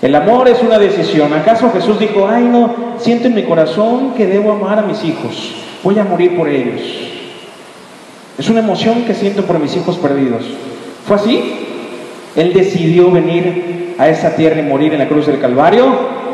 El 0.00 0.14
amor 0.14 0.48
es 0.48 0.62
una 0.62 0.78
decisión. 0.78 1.32
¿Acaso 1.32 1.70
Jesús 1.72 1.98
dijo, 1.98 2.28
ay 2.28 2.44
no, 2.44 2.74
siento 2.98 3.26
en 3.26 3.34
mi 3.34 3.44
corazón 3.44 4.12
que 4.14 4.26
debo 4.26 4.52
amar 4.52 4.78
a 4.78 4.82
mis 4.82 5.02
hijos, 5.02 5.54
voy 5.82 5.98
a 5.98 6.04
morir 6.04 6.36
por 6.36 6.48
ellos? 6.48 6.82
Es 8.38 8.48
una 8.48 8.60
emoción 8.60 9.04
que 9.04 9.14
siento 9.14 9.44
por 9.44 9.58
mis 9.58 9.76
hijos 9.76 9.96
perdidos. 9.96 10.42
¿Fue 11.06 11.16
así? 11.16 11.66
Él 12.36 12.52
decidió 12.52 13.10
venir 13.10 13.83
a 13.98 14.08
esa 14.08 14.36
tierra 14.36 14.60
y 14.60 14.64
morir 14.64 14.92
en 14.92 14.98
la 14.98 15.08
cruz 15.08 15.26
del 15.26 15.40
Calvario 15.40 15.86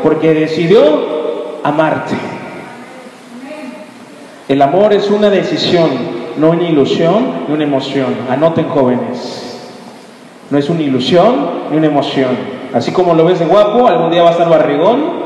porque 0.03 0.33
decidió 0.33 1.59
amarte. 1.63 2.15
El 4.47 4.61
amor 4.61 4.93
es 4.93 5.09
una 5.09 5.29
decisión, 5.29 5.89
no 6.37 6.49
una 6.49 6.63
ilusión 6.63 7.45
ni 7.47 7.53
una 7.53 7.63
emoción. 7.63 8.13
Anoten 8.29 8.67
jóvenes. 8.67 9.59
No 10.49 10.57
es 10.57 10.69
una 10.69 10.81
ilusión 10.81 11.35
ni 11.71 11.77
una 11.77 11.87
emoción. 11.87 12.35
Así 12.73 12.91
como 12.91 13.13
lo 13.13 13.25
ves 13.25 13.39
de 13.39 13.45
guapo, 13.45 13.87
algún 13.87 14.11
día 14.11 14.23
va 14.23 14.29
a 14.29 14.33
estar 14.33 14.49
barrigón, 14.49 15.21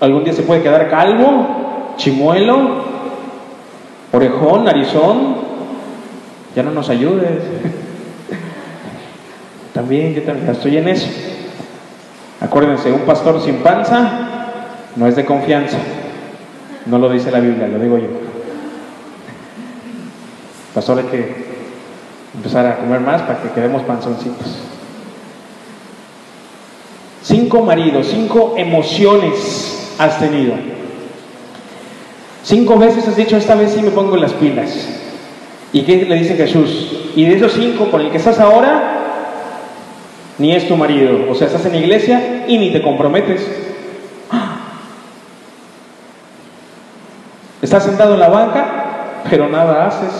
algún 0.00 0.24
día 0.24 0.32
se 0.32 0.42
puede 0.42 0.62
quedar 0.62 0.88
calvo, 0.88 1.94
chimuelo, 1.96 2.84
orejón, 4.12 4.64
narizón. 4.64 5.44
Ya 6.56 6.62
no 6.62 6.70
nos 6.70 6.88
ayudes. 6.88 7.30
también, 9.74 10.14
yo 10.14 10.22
también 10.22 10.50
estoy 10.50 10.76
en 10.76 10.88
eso. 10.88 11.08
Acuérdense, 12.44 12.92
un 12.92 13.00
pastor 13.00 13.40
sin 13.42 13.56
panza 13.56 14.50
no 14.96 15.06
es 15.06 15.16
de 15.16 15.24
confianza. 15.24 15.78
No 16.84 16.98
lo 16.98 17.08
dice 17.08 17.30
la 17.30 17.40
Biblia, 17.40 17.68
lo 17.68 17.78
digo 17.78 17.96
yo. 17.96 18.08
Pastor, 20.74 20.98
hay 20.98 21.04
que 21.04 21.44
empezar 22.34 22.66
a 22.66 22.76
comer 22.76 23.00
más 23.00 23.22
para 23.22 23.40
que 23.40 23.48
quedemos 23.48 23.82
panzoncitos. 23.84 24.58
Cinco 27.22 27.62
maridos, 27.62 28.08
cinco 28.10 28.52
emociones 28.58 29.94
has 29.98 30.18
tenido. 30.18 30.52
Cinco 32.42 32.76
veces 32.76 33.08
has 33.08 33.16
dicho, 33.16 33.38
esta 33.38 33.54
vez 33.54 33.72
sí 33.72 33.80
me 33.80 33.90
pongo 33.90 34.18
las 34.18 34.34
pilas. 34.34 34.86
¿Y 35.72 35.80
qué 35.84 36.04
le 36.04 36.16
dice 36.16 36.36
Jesús? 36.36 36.92
Y 37.16 37.24
de 37.24 37.36
esos 37.36 37.52
cinco 37.52 37.90
con 37.90 38.02
el 38.02 38.10
que 38.10 38.18
estás 38.18 38.38
ahora, 38.38 39.03
ni 40.38 40.54
es 40.54 40.66
tu 40.68 40.76
marido. 40.76 41.30
O 41.30 41.34
sea, 41.34 41.46
estás 41.46 41.66
en 41.66 41.72
la 41.72 41.78
iglesia 41.78 42.44
y 42.46 42.58
ni 42.58 42.72
te 42.72 42.82
comprometes. 42.82 43.46
Estás 47.62 47.84
sentado 47.84 48.14
en 48.14 48.20
la 48.20 48.28
banca, 48.28 49.22
pero 49.30 49.48
nada 49.48 49.86
haces. 49.86 50.12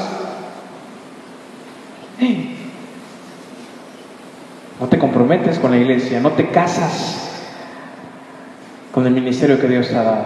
No 4.81 4.88
te 4.88 4.98
comprometes 4.98 5.59
con 5.59 5.70
la 5.70 5.77
iglesia, 5.77 6.20
no 6.20 6.31
te 6.31 6.48
casas 6.48 7.20
con 8.92 9.07
el 9.07 9.12
ministerio 9.12 9.61
que 9.61 9.68
Dios 9.68 9.88
te 9.88 9.96
ha 9.96 10.03
dado. 10.03 10.24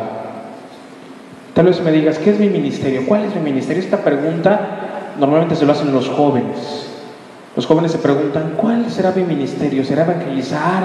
Tal 1.55 1.67
vez 1.67 1.81
me 1.81 1.91
digas, 1.91 2.19
¿qué 2.19 2.31
es 2.31 2.39
mi 2.39 2.49
ministerio? 2.49 3.05
¿Cuál 3.07 3.25
es 3.25 3.35
mi 3.35 3.41
ministerio? 3.41 3.83
Esta 3.83 3.99
pregunta 3.99 5.15
normalmente 5.19 5.57
se 5.57 5.67
lo 5.67 5.73
hacen 5.73 5.93
los 5.93 6.09
jóvenes. 6.09 6.88
Los 7.59 7.67
jóvenes 7.67 7.91
se 7.91 7.99
preguntan, 7.99 8.53
¿cuál 8.57 8.89
será 8.89 9.11
mi 9.11 9.25
ministerio? 9.25 9.85
¿Será 9.85 10.05
evangelizar? 10.05 10.85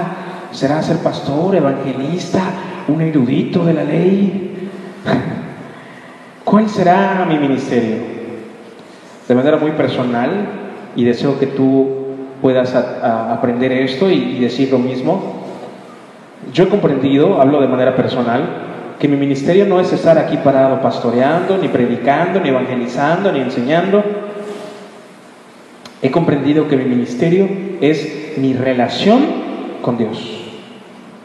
¿Será 0.50 0.82
ser 0.82 0.96
pastor, 0.96 1.54
evangelista, 1.54 2.40
un 2.88 3.00
erudito 3.00 3.64
de 3.64 3.74
la 3.74 3.84
ley? 3.84 4.70
¿Cuál 6.44 6.68
será 6.68 7.24
mi 7.28 7.38
ministerio? 7.38 7.98
De 9.28 9.34
manera 9.36 9.56
muy 9.56 9.70
personal, 9.70 10.30
y 10.96 11.04
deseo 11.04 11.38
que 11.38 11.46
tú 11.46 11.86
puedas 12.42 12.74
aprender 12.74 13.70
esto 13.70 14.10
y, 14.10 14.40
decir 14.40 14.72
lo 14.72 14.80
mismo. 14.80 15.44
Yo 16.52 16.64
he 16.64 16.68
comprendido, 16.68 17.40
hablo 17.40 17.60
de 17.60 17.68
manera 17.68 17.94
personal, 17.94 18.96
que 18.98 19.06
mi 19.06 19.16
ministerio 19.16 19.64
no 19.66 19.78
es 19.78 19.92
estar 19.92 20.18
aquí 20.18 20.38
parado 20.38 20.82
pastoreando, 20.82 21.56
ni 21.56 21.68
predicando, 21.68 22.40
ni 22.40 22.48
evangelizando, 22.48 23.30
ni 23.30 23.38
enseñando. 23.38 24.02
He 26.04 26.10
comprendido 26.10 26.68
que 26.68 26.76
mi 26.76 26.84
ministerio 26.84 27.48
es 27.80 28.36
mi 28.36 28.52
relación 28.52 29.24
con 29.80 29.96
Dios. 29.96 30.18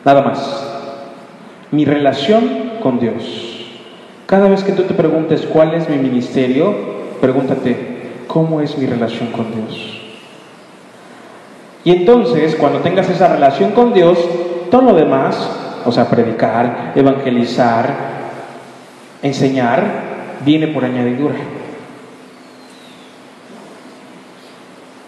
Nada 0.05 0.21
más. 0.21 0.65
Mi 1.71 1.83
relación 1.83 2.79
con 2.81 2.97
Dios. 2.97 3.65
Cada 4.25 4.47
vez 4.47 4.63
que 4.63 4.71
tú 4.71 4.83
te 4.83 4.93
preguntes 4.93 5.41
cuál 5.41 5.73
es 5.73 5.89
mi 5.89 5.97
ministerio, 5.97 6.73
pregúntate, 7.19 7.75
¿cómo 8.27 8.61
es 8.61 8.77
mi 8.77 8.85
relación 8.85 9.33
con 9.33 9.47
Dios? 9.53 9.99
Y 11.83 11.91
entonces, 11.91 12.55
cuando 12.55 12.79
tengas 12.79 13.09
esa 13.09 13.27
relación 13.27 13.71
con 13.71 13.93
Dios, 13.93 14.17
todo 14.71 14.83
lo 14.83 14.93
demás, 14.93 15.81
o 15.83 15.91
sea, 15.91 16.09
predicar, 16.09 16.93
evangelizar, 16.95 17.93
enseñar, 19.21 19.83
viene 20.45 20.69
por 20.69 20.85
añadidura. 20.85 21.58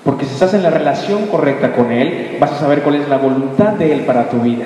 Porque 0.03 0.25
si 0.25 0.33
estás 0.33 0.53
en 0.53 0.63
la 0.63 0.71
relación 0.71 1.27
correcta 1.27 1.73
con 1.73 1.91
Él, 1.91 2.37
vas 2.39 2.51
a 2.51 2.59
saber 2.59 2.81
cuál 2.81 2.95
es 2.95 3.07
la 3.07 3.17
voluntad 3.17 3.73
de 3.73 3.93
Él 3.93 4.01
para 4.01 4.29
tu 4.29 4.39
vida. 4.39 4.65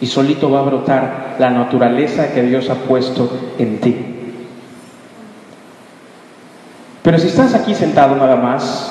Y 0.00 0.06
solito 0.06 0.50
va 0.50 0.60
a 0.60 0.64
brotar 0.64 1.36
la 1.38 1.50
naturaleza 1.50 2.32
que 2.32 2.42
Dios 2.42 2.70
ha 2.70 2.74
puesto 2.74 3.30
en 3.58 3.78
ti. 3.80 3.96
Pero 7.02 7.18
si 7.18 7.26
estás 7.26 7.54
aquí 7.54 7.74
sentado 7.74 8.16
nada 8.16 8.36
más, 8.36 8.90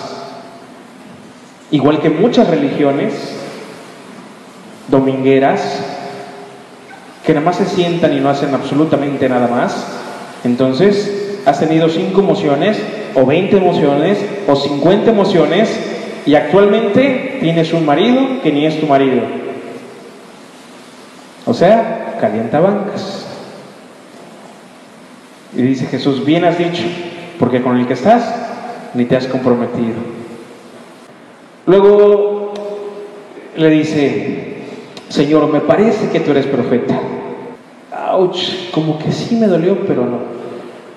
igual 1.71 1.99
que 1.99 2.10
muchas 2.10 2.47
religiones 2.47 3.13
domingueras, 4.88 5.79
que 7.25 7.34
nada 7.34 7.45
más 7.45 7.56
se 7.56 7.65
sientan 7.65 8.13
y 8.15 8.19
no 8.19 8.29
hacen 8.29 8.53
absolutamente 8.53 9.27
nada 9.29 9.47
más, 9.47 9.88
entonces 10.43 11.39
has 11.45 11.60
tenido 11.60 11.89
cinco 11.89 12.21
emociones, 12.21 12.77
o 13.15 13.26
20 13.26 13.58
emociones, 13.58 14.17
o 14.47 14.56
50 14.56 15.12
emociones, 15.12 15.69
y 16.26 16.36
actualmente 16.36 17.38
tienes 17.41 17.73
un 17.73 17.86
marido 17.86 18.41
que 18.41 18.52
ni 18.52 18.65
es 18.65 18.80
tu 18.80 18.88
marido. 18.88 19.21
O 21.45 21.54
sea, 21.54 22.17
calienta 22.19 22.60
bancas. 22.60 23.26
Y 25.56 25.62
dice 25.62 25.86
Jesús, 25.86 26.26
bien 26.26 26.45
has 26.45 26.58
dicho, 26.58 26.84
porque 27.38 27.62
con 27.62 27.78
el 27.78 27.86
que 27.86 27.93
estás 27.93 28.23
ni 28.93 29.06
te 29.06 29.15
has 29.15 29.28
comprometido. 29.28 29.95
Luego 31.65 32.54
le 33.56 33.69
dice, 33.69 34.56
Señor, 35.10 35.52
me 35.52 35.60
parece 35.60 36.10
que 36.10 36.19
tú 36.19 36.32
eres 36.32 36.47
profeta. 36.47 36.99
Ouch, 38.12 38.71
como 38.71 38.97
que 38.97 39.12
sí 39.12 39.36
me 39.36 39.47
dolió, 39.47 39.86
pero 39.86 40.06
no. 40.06 40.19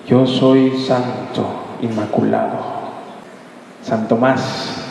Yo 0.09 0.27
soy 0.27 0.73
santo, 0.87 1.66
inmaculado. 1.83 2.59
Santo 3.83 4.17
más. 4.17 4.83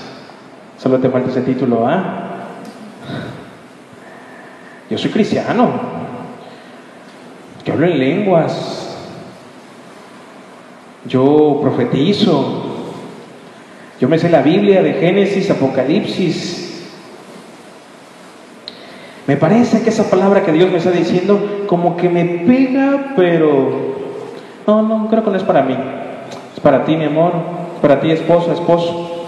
Solo 0.77 0.99
te 0.99 1.09
falta 1.09 1.29
ese 1.29 1.41
título, 1.41 1.85
¿ah? 1.87 2.25
Yo 4.89 4.97
soy 4.97 5.11
cristiano. 5.11 5.69
Que 7.63 7.71
hablo 7.71 7.87
en 7.87 7.99
lenguas. 7.99 8.97
Yo 11.05 11.59
profetizo. 11.61 12.63
Yo 13.99 14.09
me 14.09 14.19
sé 14.19 14.29
la 14.29 14.41
Biblia 14.41 14.81
de 14.81 14.93
Génesis, 14.93 15.49
Apocalipsis. 15.49 16.65
Me 19.27 19.37
parece 19.37 19.81
que 19.81 19.89
esa 19.89 20.09
palabra 20.09 20.43
que 20.43 20.51
Dios 20.51 20.69
me 20.69 20.77
está 20.77 20.91
diciendo 20.91 21.65
como 21.67 21.97
que 21.97 22.09
me 22.09 22.23
pega, 22.45 23.13
pero 23.15 23.95
no, 24.67 24.83
no, 24.83 25.09
creo 25.09 25.23
que 25.23 25.31
no 25.31 25.37
es 25.37 25.43
para 25.43 25.63
mí. 25.63 25.75
Es 26.55 26.61
para 26.61 26.85
ti, 26.85 26.95
mi 26.95 27.03
amor. 27.03 27.33
Es 27.75 27.81
para 27.81 27.99
ti, 27.99 28.09
esposa, 28.11 28.53
esposo. 28.53 29.27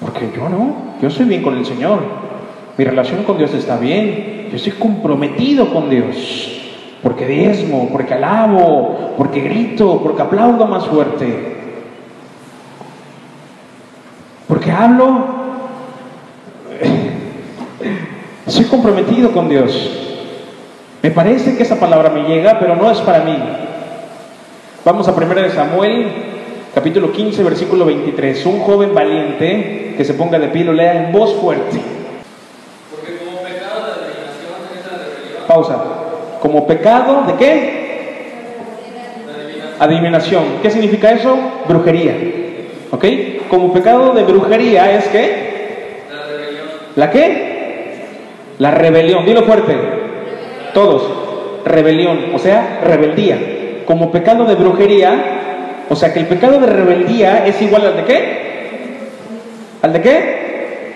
Porque 0.00 0.30
yo 0.36 0.48
no, 0.48 0.74
yo 1.00 1.08
estoy 1.08 1.26
bien 1.26 1.42
con 1.42 1.56
el 1.56 1.64
Señor. 1.64 2.00
Mi 2.76 2.84
relación 2.84 3.24
con 3.24 3.38
Dios 3.38 3.54
está 3.54 3.78
bien. 3.78 4.48
Yo 4.50 4.56
estoy 4.56 4.72
comprometido 4.72 5.72
con 5.72 5.88
Dios. 5.88 6.60
Porque 7.02 7.26
diezmo, 7.26 7.88
porque 7.90 8.12
alabo, 8.14 9.14
porque 9.16 9.40
grito, 9.40 10.00
porque 10.02 10.20
aplaudo 10.20 10.66
más 10.66 10.86
fuerte. 10.86 11.56
Porque 14.46 14.70
hablo. 14.70 15.24
Soy 18.46 18.66
comprometido 18.66 19.32
con 19.32 19.48
Dios. 19.48 19.96
Me 21.02 21.10
parece 21.10 21.56
que 21.56 21.62
esa 21.62 21.80
palabra 21.80 22.10
me 22.10 22.24
llega, 22.24 22.58
pero 22.58 22.76
no 22.76 22.90
es 22.90 22.98
para 22.98 23.24
mí. 23.24 23.38
Vamos 24.92 25.06
a 25.06 25.12
1 25.12 25.34
de 25.36 25.50
Samuel, 25.50 26.08
capítulo 26.74 27.12
15, 27.12 27.44
versículo 27.44 27.84
23. 27.84 28.44
Un 28.46 28.58
joven 28.58 28.92
valiente 28.92 29.94
que 29.96 30.04
se 30.04 30.14
ponga 30.14 30.36
de 30.36 30.48
pie 30.48 30.64
lo 30.64 30.72
lea 30.72 31.04
en 31.04 31.12
voz 31.12 31.32
fuerte. 31.36 31.80
Porque 32.90 33.18
como 33.18 33.38
pecado 33.40 33.86
de 33.86 33.92
adivinación 33.92 34.58
es 34.76 34.90
la 34.90 34.98
rebelión, 34.98 35.42
Pausa. 35.46 35.84
Como 36.42 36.66
pecado 36.66 37.22
de 37.24 37.34
qué? 37.34 37.80
Adivinación. 39.78 40.42
¿Qué 40.60 40.72
significa 40.72 41.12
eso? 41.12 41.38
Brujería. 41.68 42.16
¿Ok? 42.90 43.04
Como 43.48 43.72
pecado 43.72 44.12
de 44.12 44.24
brujería 44.24 44.90
es 44.98 45.06
qué? 45.06 46.02
la 46.10 46.26
rebelión, 46.26 46.66
¿La 46.96 47.10
qué? 47.12 47.94
La 48.58 48.70
rebelión. 48.72 49.24
Dilo 49.24 49.44
fuerte. 49.44 49.76
Todos. 50.74 51.08
Rebelión. 51.64 52.34
O 52.34 52.40
sea, 52.40 52.80
rebeldía. 52.82 53.58
Como 53.90 54.12
pecado 54.12 54.44
de 54.44 54.54
brujería. 54.54 55.82
O 55.88 55.96
sea 55.96 56.12
que 56.12 56.20
el 56.20 56.28
pecado 56.28 56.60
de 56.60 56.66
rebeldía 56.68 57.44
es 57.44 57.60
igual 57.60 57.84
al 57.88 57.96
de 57.96 58.04
qué? 58.04 58.38
¿Al 59.82 59.92
de 59.92 60.00
qué? 60.00 60.94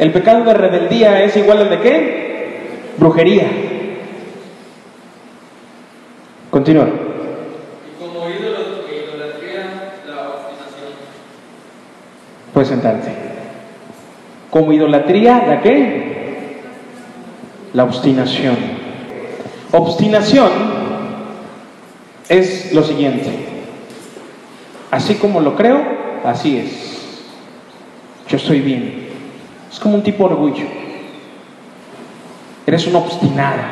El 0.00 0.10
pecado 0.10 0.42
de 0.42 0.54
rebeldía 0.54 1.22
es 1.22 1.36
igual 1.36 1.58
al 1.58 1.70
de 1.70 1.78
qué? 1.78 2.66
Brujería. 2.96 3.46
Continúa. 6.50 6.88
y 6.88 8.02
como 8.02 8.28
ídolo 8.28 8.58
idolatría, 8.90 9.92
la 10.08 10.30
obstinación. 10.30 10.92
Puedes 12.52 12.70
sentarte. 12.70 13.12
Como 14.50 14.72
idolatría, 14.72 15.44
¿la 15.46 15.60
qué? 15.60 16.56
La 17.72 17.84
obstinación. 17.84 18.56
Obstinación 19.70 20.82
es 22.32 22.72
lo 22.72 22.82
siguiente. 22.82 23.30
Así 24.90 25.14
como 25.16 25.40
lo 25.40 25.54
creo, 25.54 25.80
así 26.24 26.58
es. 26.58 27.24
Yo 28.28 28.38
estoy 28.38 28.60
bien. 28.60 29.08
Es 29.70 29.78
como 29.78 29.96
un 29.96 30.02
tipo 30.02 30.24
orgullo. 30.24 30.64
Eres 32.66 32.86
una 32.86 32.98
obstinada. 32.98 33.64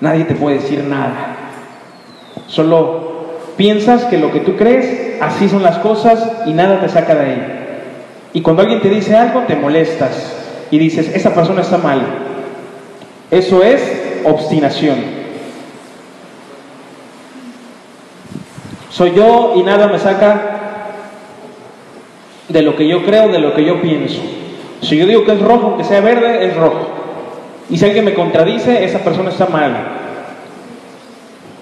Nadie 0.00 0.24
te 0.24 0.34
puede 0.34 0.56
decir 0.56 0.82
nada. 0.84 1.36
Solo 2.48 3.26
piensas 3.56 4.04
que 4.06 4.18
lo 4.18 4.32
que 4.32 4.40
tú 4.40 4.56
crees, 4.56 5.20
así 5.20 5.48
son 5.48 5.62
las 5.62 5.78
cosas 5.78 6.24
y 6.46 6.52
nada 6.52 6.80
te 6.80 6.88
saca 6.88 7.14
de 7.14 7.20
ahí. 7.20 7.46
Y 8.32 8.42
cuando 8.42 8.62
alguien 8.62 8.80
te 8.80 8.88
dice 8.88 9.16
algo, 9.16 9.42
te 9.42 9.54
molestas 9.54 10.34
y 10.70 10.78
dices, 10.78 11.14
esa 11.14 11.32
persona 11.32 11.60
está 11.60 11.78
mal. 11.78 12.00
Eso 13.30 13.62
es 13.62 13.82
obstinación. 14.24 15.17
Soy 18.90 19.12
yo 19.14 19.54
y 19.56 19.62
nada 19.62 19.86
me 19.88 19.98
saca 19.98 20.56
de 22.48 22.62
lo 22.62 22.76
que 22.76 22.88
yo 22.88 23.04
creo, 23.04 23.28
de 23.28 23.38
lo 23.38 23.54
que 23.54 23.64
yo 23.64 23.80
pienso. 23.80 24.20
Si 24.82 24.96
yo 24.96 25.06
digo 25.06 25.24
que 25.24 25.32
es 25.32 25.40
rojo, 25.40 25.68
aunque 25.68 25.84
sea 25.84 26.00
verde, 26.00 26.46
es 26.46 26.56
rojo. 26.56 26.88
Y 27.70 27.76
si 27.76 27.84
alguien 27.84 28.04
me 28.04 28.14
contradice, 28.14 28.84
esa 28.84 29.00
persona 29.00 29.30
está 29.30 29.46
mal. 29.46 29.72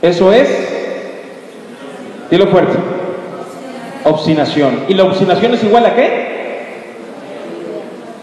Eso 0.03 0.33
es, 0.33 0.49
dilo 2.31 2.47
fuerte, 2.47 2.79
obstinación. 4.05 4.85
¿Y 4.89 4.95
la 4.95 5.05
obstinación 5.05 5.55
es 5.55 5.65
igual 5.65 5.87
a 5.87 5.95
qué? 5.95 6.37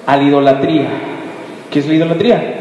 A 0.05 0.15
la 0.15 0.23
idolatría. 0.23 0.87
¿Qué 1.69 1.79
es 1.79 1.87
la 1.87 1.93
idolatría? 1.95 2.59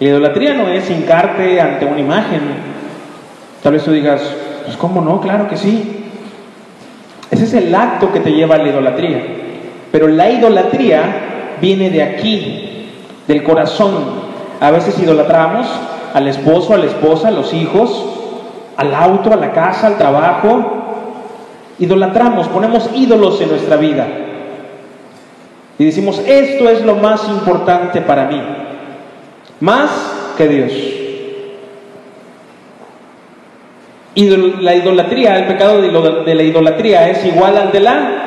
La 0.00 0.08
idolatría 0.08 0.54
no 0.54 0.68
es 0.68 0.90
hincarte 0.90 1.60
ante 1.60 1.86
una 1.86 2.00
imagen. 2.00 2.77
Tal 3.62 3.72
vez 3.72 3.84
tú 3.84 3.92
digas, 3.92 4.22
pues 4.64 4.76
cómo 4.76 5.00
no, 5.00 5.20
claro 5.20 5.48
que 5.48 5.56
sí. 5.56 6.04
Ese 7.30 7.44
es 7.44 7.54
el 7.54 7.74
acto 7.74 8.12
que 8.12 8.20
te 8.20 8.32
lleva 8.32 8.54
a 8.54 8.58
la 8.58 8.68
idolatría. 8.68 9.22
Pero 9.92 10.08
la 10.08 10.30
idolatría 10.30 11.56
viene 11.60 11.90
de 11.90 12.02
aquí, 12.02 12.88
del 13.26 13.42
corazón. 13.42 14.28
A 14.60 14.70
veces 14.70 14.98
idolatramos 14.98 15.66
al 16.14 16.28
esposo, 16.28 16.74
a 16.74 16.78
la 16.78 16.86
esposa, 16.86 17.28
a 17.28 17.32
los 17.32 17.52
hijos, 17.52 18.04
al 18.76 18.94
auto, 18.94 19.32
a 19.32 19.36
la 19.36 19.52
casa, 19.52 19.88
al 19.88 19.98
trabajo. 19.98 20.74
Idolatramos, 21.78 22.48
ponemos 22.48 22.90
ídolos 22.94 23.40
en 23.40 23.50
nuestra 23.50 23.76
vida. 23.76 24.06
Y 25.78 25.84
decimos, 25.84 26.20
esto 26.26 26.68
es 26.68 26.84
lo 26.84 26.96
más 26.96 27.28
importante 27.28 28.00
para 28.00 28.26
mí. 28.26 28.40
más 29.60 29.90
que 30.36 30.48
Dios. 30.48 30.97
Idol- 34.18 34.64
la 34.64 34.74
idolatría, 34.74 35.38
el 35.38 35.46
pecado 35.46 35.80
de 35.80 36.34
la 36.34 36.42
idolatría 36.42 37.08
es 37.08 37.24
igual 37.24 37.56
al 37.56 37.70
de 37.70 37.80
la 37.80 38.22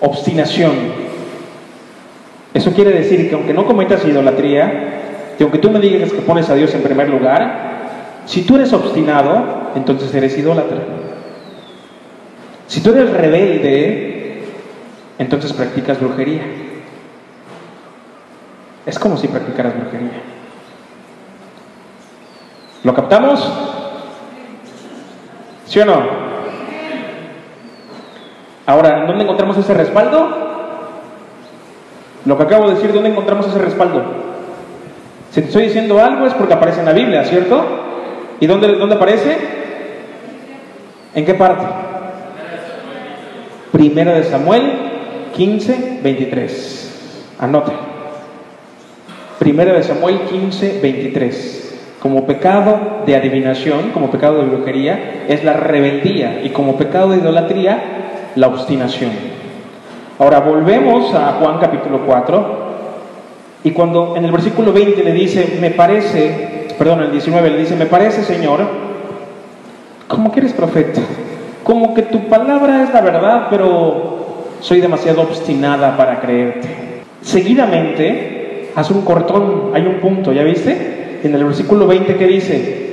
obstinación. 0.00 0.72
Eso 2.54 2.72
quiere 2.72 2.92
decir 2.92 3.28
que 3.28 3.34
aunque 3.34 3.52
no 3.52 3.66
cometas 3.66 4.02
idolatría, 4.06 5.34
que 5.36 5.42
aunque 5.44 5.58
tú 5.58 5.70
me 5.70 5.78
digas 5.80 6.10
que 6.10 6.22
pones 6.22 6.48
a 6.48 6.54
Dios 6.54 6.72
en 6.74 6.82
primer 6.82 7.10
lugar, 7.10 8.22
si 8.24 8.42
tú 8.42 8.56
eres 8.56 8.72
obstinado, 8.72 9.72
entonces 9.76 10.14
eres 10.14 10.38
idólatra. 10.38 10.78
Si 12.66 12.80
tú 12.80 12.92
eres 12.92 13.10
rebelde, 13.10 14.42
entonces 15.18 15.52
practicas 15.52 16.00
brujería. 16.00 16.44
Es 18.86 18.98
como 18.98 19.18
si 19.18 19.28
practicaras 19.28 19.74
brujería. 19.78 20.22
¿Lo 22.84 22.94
captamos? 22.94 23.73
¿Sí 25.74 25.80
o 25.80 25.86
no? 25.86 26.04
Ahora, 28.64 29.06
¿dónde 29.08 29.24
encontramos 29.24 29.58
ese 29.58 29.74
respaldo? 29.74 30.28
Lo 32.24 32.36
que 32.36 32.42
acabo 32.44 32.68
de 32.68 32.76
decir, 32.76 32.92
¿dónde 32.92 33.08
encontramos 33.08 33.48
ese 33.48 33.58
respaldo? 33.58 34.04
Si 35.32 35.40
te 35.40 35.48
estoy 35.48 35.64
diciendo 35.64 36.00
algo 36.00 36.26
es 36.26 36.34
porque 36.34 36.54
aparece 36.54 36.78
en 36.78 36.86
la 36.86 36.92
Biblia, 36.92 37.24
¿cierto? 37.24 37.64
¿Y 38.38 38.46
dónde, 38.46 38.68
dónde 38.76 38.94
aparece? 38.94 39.36
¿En 41.12 41.24
qué 41.24 41.34
parte? 41.34 41.66
Primera 43.72 44.12
de 44.12 44.22
Samuel 44.22 44.62
15, 45.34 45.98
23. 46.04 47.34
Anote. 47.40 47.72
Primera 49.40 49.72
de 49.72 49.82
Samuel 49.82 50.20
15, 50.20 50.78
23. 50.80 51.63
Como 52.04 52.26
pecado 52.26 53.00
de 53.06 53.16
adivinación, 53.16 53.92
como 53.94 54.10
pecado 54.10 54.36
de 54.36 54.44
brujería, 54.44 55.24
es 55.26 55.42
la 55.42 55.54
rebeldía 55.54 56.42
y 56.44 56.50
como 56.50 56.76
pecado 56.76 57.08
de 57.08 57.16
idolatría, 57.16 57.82
la 58.34 58.48
obstinación. 58.48 59.10
Ahora 60.18 60.40
volvemos 60.40 61.14
a 61.14 61.38
Juan 61.40 61.56
capítulo 61.60 62.02
4 62.04 62.58
y 63.64 63.70
cuando 63.70 64.16
en 64.18 64.24
el 64.26 64.32
versículo 64.32 64.70
20 64.74 65.02
le 65.02 65.12
dice, 65.12 65.56
me 65.62 65.70
parece, 65.70 66.68
perdón, 66.76 66.98
en 66.98 67.04
el 67.06 67.12
19 67.12 67.50
le 67.50 67.56
dice, 67.56 67.74
me 67.74 67.86
parece 67.86 68.22
Señor, 68.22 68.60
como 70.06 70.30
que 70.30 70.40
eres 70.40 70.52
profeta, 70.52 71.00
como 71.62 71.94
que 71.94 72.02
tu 72.02 72.28
palabra 72.28 72.82
es 72.82 72.92
la 72.92 73.00
verdad, 73.00 73.46
pero 73.48 74.50
soy 74.60 74.82
demasiado 74.82 75.22
obstinada 75.22 75.96
para 75.96 76.20
creerte. 76.20 76.68
Seguidamente, 77.22 78.72
hace 78.76 78.92
un 78.92 79.06
cortón, 79.06 79.70
hay 79.72 79.86
un 79.86 80.00
punto, 80.00 80.34
¿ya 80.34 80.42
viste? 80.42 81.03
En 81.24 81.34
el 81.34 81.44
versículo 81.44 81.86
20 81.86 82.16
que 82.16 82.26
dice, 82.26 82.84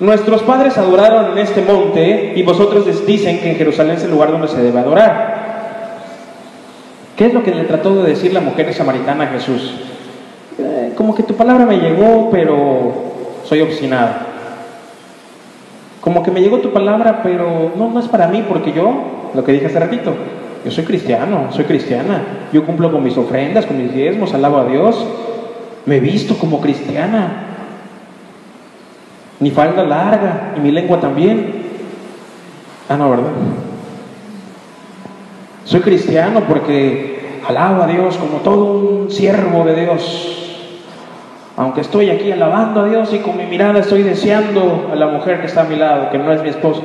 nuestros 0.00 0.42
padres 0.42 0.78
adoraron 0.78 1.32
en 1.32 1.38
este 1.38 1.60
monte 1.62 2.32
y 2.34 2.42
vosotros 2.42 2.86
les 2.86 3.06
dicen 3.06 3.40
que 3.40 3.50
en 3.50 3.56
Jerusalén 3.56 3.96
es 3.96 4.04
el 4.04 4.10
lugar 4.10 4.32
donde 4.32 4.48
se 4.48 4.60
debe 4.60 4.80
adorar. 4.80 5.42
¿Qué 7.16 7.26
es 7.26 7.34
lo 7.34 7.42
que 7.42 7.54
le 7.54 7.64
trató 7.64 7.94
de 8.02 8.08
decir 8.08 8.32
la 8.32 8.40
mujer 8.40 8.72
samaritana 8.72 9.24
a 9.24 9.26
Jesús? 9.28 9.74
Eh, 10.58 10.92
como 10.96 11.14
que 11.14 11.22
tu 11.22 11.34
palabra 11.34 11.66
me 11.66 11.76
llegó, 11.76 12.30
pero 12.30 12.94
soy 13.44 13.60
obstinada. 13.60 14.28
Como 16.00 16.22
que 16.22 16.30
me 16.30 16.40
llegó 16.40 16.58
tu 16.58 16.72
palabra, 16.72 17.20
pero 17.22 17.72
no, 17.76 17.90
no 17.90 18.00
es 18.00 18.08
para 18.08 18.28
mí, 18.28 18.42
porque 18.48 18.72
yo, 18.72 19.30
lo 19.34 19.44
que 19.44 19.52
dije 19.52 19.66
hace 19.66 19.78
ratito, 19.78 20.14
yo 20.64 20.70
soy 20.70 20.84
cristiano, 20.84 21.48
soy 21.50 21.64
cristiana. 21.64 22.48
Yo 22.52 22.64
cumplo 22.64 22.90
con 22.90 23.02
mis 23.02 23.16
ofrendas, 23.18 23.66
con 23.66 23.76
mis 23.76 23.92
diezmos, 23.92 24.32
alabo 24.32 24.58
a 24.58 24.64
Dios. 24.64 24.96
Me 25.86 25.96
he 25.96 26.00
visto 26.00 26.36
como 26.36 26.60
cristiana. 26.60 27.48
Mi 29.40 29.50
falda 29.50 29.82
larga 29.82 30.54
y 30.56 30.60
mi 30.60 30.70
lengua 30.70 31.00
también. 31.00 31.62
Ah, 32.88 32.96
no, 32.96 33.10
¿verdad? 33.10 33.30
Soy 35.64 35.80
cristiano 35.80 36.42
porque 36.46 37.40
alabo 37.48 37.82
a 37.82 37.86
Dios 37.86 38.16
como 38.16 38.38
todo 38.38 38.64
un 38.64 39.10
siervo 39.10 39.64
de 39.64 39.80
Dios. 39.80 40.38
Aunque 41.56 41.82
estoy 41.82 42.10
aquí 42.10 42.30
alabando 42.32 42.80
a 42.80 42.88
Dios 42.88 43.12
y 43.12 43.18
con 43.18 43.36
mi 43.36 43.44
mirada 43.46 43.80
estoy 43.80 44.02
deseando 44.02 44.90
a 44.92 44.96
la 44.96 45.08
mujer 45.08 45.40
que 45.40 45.46
está 45.46 45.62
a 45.62 45.64
mi 45.64 45.76
lado, 45.76 46.10
que 46.10 46.18
no 46.18 46.32
es 46.32 46.42
mi 46.42 46.48
esposa. 46.48 46.82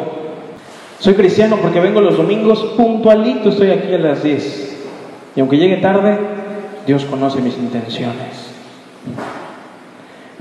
Soy 1.00 1.14
cristiano 1.14 1.58
porque 1.62 1.80
vengo 1.80 2.02
los 2.02 2.18
domingos 2.18 2.60
puntualito, 2.76 3.50
estoy 3.50 3.72
aquí 3.72 3.94
a 3.94 4.00
las 4.00 4.24
10. 4.24 4.78
Y 5.36 5.40
aunque 5.40 5.58
llegue 5.58 5.78
tarde, 5.78 6.18
Dios 6.86 7.06
conoce 7.06 7.40
mis 7.42 7.58
intenciones. 7.58 8.47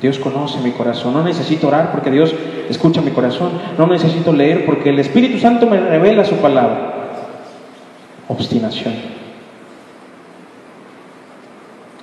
Dios 0.00 0.18
conoce 0.18 0.60
mi 0.60 0.72
corazón. 0.72 1.14
No 1.14 1.22
necesito 1.22 1.68
orar 1.68 1.90
porque 1.92 2.10
Dios 2.10 2.34
escucha 2.68 3.00
mi 3.00 3.12
corazón. 3.12 3.52
No 3.78 3.86
necesito 3.86 4.32
leer 4.32 4.66
porque 4.66 4.90
el 4.90 4.98
Espíritu 4.98 5.38
Santo 5.38 5.66
me 5.66 5.80
revela 5.80 6.24
su 6.24 6.36
palabra. 6.36 6.94
Obstinación. 8.28 8.94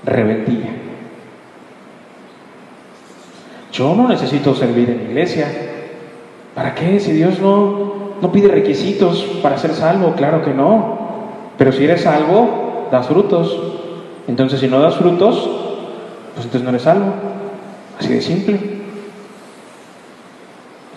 Rebeldía. 0.06 0.70
Yo 3.72 3.96
no 3.96 4.08
necesito 4.08 4.56
servir 4.56 4.90
en 4.90 4.98
la 4.98 5.04
iglesia. 5.04 5.48
¿Para 6.54 6.76
qué? 6.76 7.00
Si 7.00 7.12
Dios 7.12 7.40
no, 7.40 7.94
no 8.22 8.32
pide 8.32 8.48
requisitos 8.48 9.24
para 9.42 9.58
ser 9.58 9.74
salvo, 9.74 10.14
claro 10.14 10.44
que 10.44 10.54
no. 10.54 11.00
Pero 11.58 11.72
si 11.72 11.84
eres 11.84 12.02
salvo, 12.02 12.88
das 12.92 13.08
frutos. 13.08 13.60
Entonces, 14.28 14.60
si 14.60 14.68
no 14.68 14.80
das 14.80 14.96
frutos, 14.96 15.63
pues 16.34 16.46
entonces 16.46 16.64
no 16.64 16.70
eres 16.70 16.84
salvo. 16.84 17.14
Así 18.00 18.10
de 18.10 18.22
simple. 18.22 18.60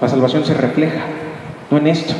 La 0.01 0.09
salvación 0.09 0.45
se 0.45 0.55
refleja, 0.55 1.01
no 1.71 1.79
en 1.79 1.87
esto, 1.87 2.13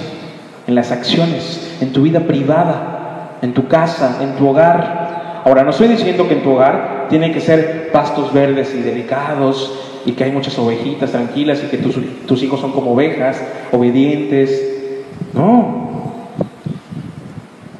en 0.67 0.75
las 0.75 0.93
acciones, 0.93 1.77
en 1.81 1.93
tu 1.93 2.03
vida 2.03 2.21
privada, 2.21 3.39
en 3.43 3.53
tu 3.53 3.69
casa, 3.69 4.19
en 4.23 4.37
tu 4.37 4.49
hogar. 4.49 5.43
Ahora, 5.45 5.63
no 5.63 5.71
estoy 5.71 5.89
diciendo 5.89 6.27
que 6.27 6.35
en 6.35 6.43
tu 6.43 6.53
hogar 6.53 7.07
tienen 7.11 7.35
que 7.35 7.41
ser 7.41 7.91
pastos 7.93 8.33
verdes 8.33 8.75
y 8.75 8.81
delicados 8.81 9.79
y 10.07 10.13
que 10.13 10.25
hay 10.25 10.33
muchas 10.33 10.59
ovejitas 10.59 11.13
tranquilas 11.13 11.63
y 11.65 11.67
que 11.67 11.77
tus, 11.77 11.97
tus 12.27 12.43
hijos 12.43 12.61
son 12.61 12.73
como 12.73 12.93
ovejas, 12.93 13.43
obedientes. 13.73 14.89
No. 15.35 15.87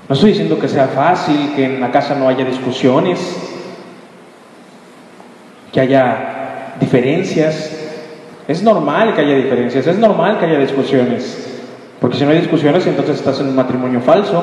No 0.09 0.15
estoy 0.15 0.31
diciendo 0.31 0.59
que 0.59 0.69
sea 0.69 0.89
fácil, 0.89 1.53
que 1.57 1.65
en 1.65 1.81
la 1.81 1.91
casa 1.91 2.15
no 2.15 2.29
haya 2.29 2.45
discusiones, 2.45 3.56
que 5.77 5.83
haya 5.83 6.77
diferencias. 6.81 7.71
Es 8.49 8.63
normal 8.63 9.15
que 9.15 9.21
haya 9.21 9.37
diferencias, 9.37 9.87
es 9.87 9.99
normal 9.99 10.39
que 10.39 10.47
haya 10.47 10.59
discusiones. 10.59 11.61
Porque 12.01 12.17
si 12.17 12.25
no 12.25 12.31
hay 12.31 12.39
discusiones, 12.39 12.87
entonces 12.87 13.17
estás 13.17 13.39
en 13.41 13.49
un 13.49 13.57
matrimonio 13.57 14.01
falso. 14.01 14.43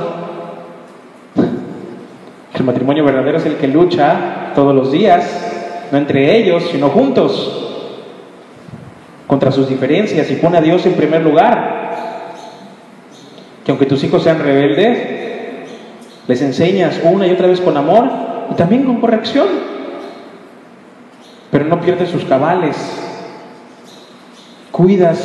El 2.53 2.63
matrimonio 2.63 3.03
verdadero 3.03 3.39
es 3.39 3.47
el 3.47 3.55
que 3.55 3.67
lucha 3.67 4.51
todos 4.53 4.75
los 4.75 4.91
días, 4.91 5.87
no 5.91 5.97
entre 5.97 6.37
ellos, 6.37 6.65
sino 6.71 6.89
juntos, 6.89 7.87
contra 9.25 9.51
sus 9.51 9.67
diferencias 9.67 10.29
y 10.29 10.35
pone 10.35 10.59
a 10.59 10.61
Dios 10.61 10.85
en 10.85 10.93
primer 10.93 11.23
lugar. 11.23 11.93
Que 13.65 13.71
aunque 13.71 13.87
tus 13.87 14.03
hijos 14.03 14.21
sean 14.21 14.37
rebeldes, 14.37 14.99
les 16.27 16.41
enseñas 16.43 17.01
una 17.03 17.25
y 17.25 17.31
otra 17.31 17.47
vez 17.47 17.59
con 17.59 17.75
amor 17.75 18.07
y 18.51 18.53
también 18.53 18.83
con 18.83 19.01
corrección. 19.01 19.72
Pero 21.53 21.65
no 21.65 21.79
pierdes 21.79 22.09
sus 22.09 22.25
cabales. 22.25 22.75
Cuidas 24.71 25.19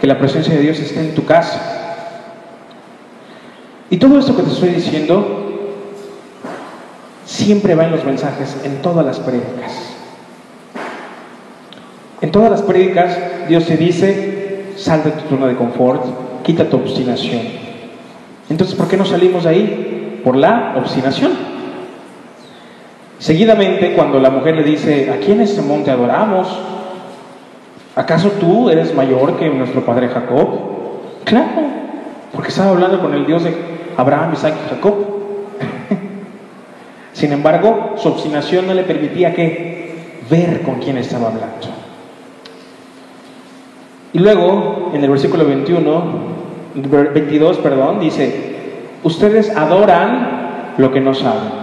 que 0.00 0.08
la 0.08 0.18
presencia 0.18 0.54
de 0.54 0.60
Dios 0.60 0.80
esté 0.80 0.98
en 0.98 1.14
tu 1.14 1.24
casa. 1.24 1.60
Y 3.88 3.96
todo 3.98 4.18
esto 4.18 4.36
que 4.36 4.42
te 4.42 4.50
estoy 4.50 4.70
diciendo 4.70 5.38
siempre 7.24 7.76
va 7.76 7.84
en 7.84 7.92
los 7.92 8.04
mensajes, 8.04 8.56
en 8.64 8.82
todas 8.82 9.06
las 9.06 9.20
prédicas. 9.20 9.94
En 12.20 12.32
todas 12.32 12.50
las 12.50 12.62
prédicas 12.62 13.16
Dios 13.48 13.64
te 13.64 13.76
dice, 13.76 14.64
sal 14.76 15.04
de 15.04 15.12
tu 15.12 15.28
zona 15.28 15.46
de 15.46 15.54
confort, 15.54 16.42
quita 16.42 16.68
tu 16.68 16.78
obstinación. 16.78 17.40
Entonces, 18.50 18.74
¿por 18.74 18.88
qué 18.88 18.96
no 18.96 19.04
salimos 19.04 19.44
de 19.44 19.50
ahí? 19.50 20.20
Por 20.24 20.36
la 20.36 20.74
obstinación. 20.76 21.51
Seguidamente, 23.22 23.92
cuando 23.92 24.18
la 24.18 24.30
mujer 24.30 24.56
le 24.56 24.64
dice, 24.64 25.08
aquí 25.08 25.30
en 25.30 25.42
este 25.42 25.62
monte 25.62 25.92
adoramos, 25.92 26.48
¿acaso 27.94 28.32
tú 28.32 28.68
eres 28.68 28.92
mayor 28.96 29.38
que 29.38 29.48
nuestro 29.48 29.86
padre 29.86 30.08
Jacob? 30.08 30.48
Claro, 31.22 31.62
porque 32.34 32.48
estaba 32.48 32.70
hablando 32.70 33.00
con 33.00 33.14
el 33.14 33.24
Dios 33.24 33.44
de 33.44 33.54
Abraham, 33.96 34.32
Isaac 34.32 34.54
y 34.66 34.70
Jacob. 34.70 34.94
Sin 37.12 37.32
embargo, 37.32 37.94
su 37.96 38.08
obstinación 38.08 38.66
no 38.66 38.74
le 38.74 38.82
permitía 38.82 39.32
que 39.32 40.18
ver 40.28 40.62
con 40.62 40.80
quién 40.80 40.98
estaba 40.98 41.28
hablando. 41.28 41.68
Y 44.14 44.18
luego, 44.18 44.90
en 44.94 45.04
el 45.04 45.10
versículo 45.10 45.46
21, 45.46 46.04
22, 46.74 47.58
perdón, 47.58 48.00
dice, 48.00 48.90
ustedes 49.04 49.56
adoran 49.56 50.74
lo 50.76 50.90
que 50.90 51.00
no 51.00 51.14
saben. 51.14 51.61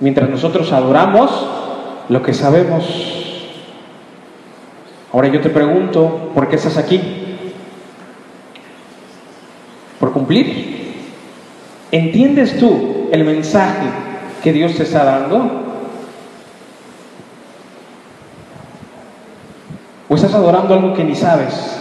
Mientras 0.00 0.28
nosotros 0.28 0.72
adoramos 0.72 1.30
lo 2.08 2.22
que 2.22 2.34
sabemos. 2.34 2.84
Ahora 5.12 5.28
yo 5.28 5.40
te 5.40 5.50
pregunto, 5.50 6.30
¿por 6.34 6.48
qué 6.48 6.56
estás 6.56 6.76
aquí? 6.76 7.00
¿Por 9.98 10.12
cumplir? 10.12 10.76
¿Entiendes 11.90 12.58
tú 12.58 13.08
el 13.12 13.24
mensaje 13.24 13.86
que 14.42 14.52
Dios 14.52 14.74
te 14.74 14.82
está 14.82 15.04
dando? 15.04 15.62
¿O 20.08 20.14
estás 20.14 20.34
adorando 20.34 20.74
algo 20.74 20.94
que 20.94 21.04
ni 21.04 21.14
sabes? 21.14 21.72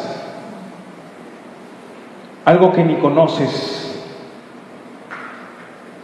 Algo 2.45 2.71
que 2.71 2.83
ni 2.83 2.95
conoces, 2.95 3.99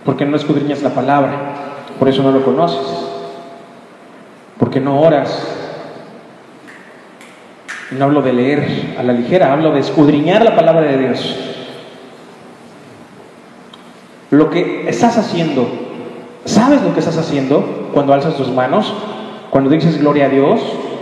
porque 0.04 0.26
no 0.26 0.36
escudriñas 0.36 0.82
la 0.82 0.90
palabra, 0.90 1.71
por 2.02 2.10
eso 2.10 2.24
no 2.24 2.32
lo 2.32 2.44
conoces, 2.44 2.82
porque 4.58 4.80
no 4.80 5.02
oras. 5.02 5.48
No 7.92 8.06
hablo 8.06 8.24
de 8.24 8.34
leer 8.34 8.96
a 8.98 9.04
la 9.04 9.14
ligera, 9.14 9.54
hablo 9.54 9.72
de 9.72 9.82
escudriñar 9.82 10.44
la 10.44 10.56
palabra 10.56 10.82
de 10.82 10.98
Dios. 10.98 11.38
Lo 14.32 14.50
que 14.50 14.90
estás 14.90 15.20
haciendo, 15.20 15.68
¿sabes 16.46 16.82
lo 16.82 16.92
que 16.92 17.02
estás 17.02 17.18
haciendo 17.18 17.90
cuando 17.94 18.16
alzas 18.16 18.36
tus 18.36 18.50
manos? 18.50 18.92
Cuando 19.52 19.70
dices 19.70 20.00
gloria 20.00 20.26
a 20.26 20.30
Dios, 20.30 20.60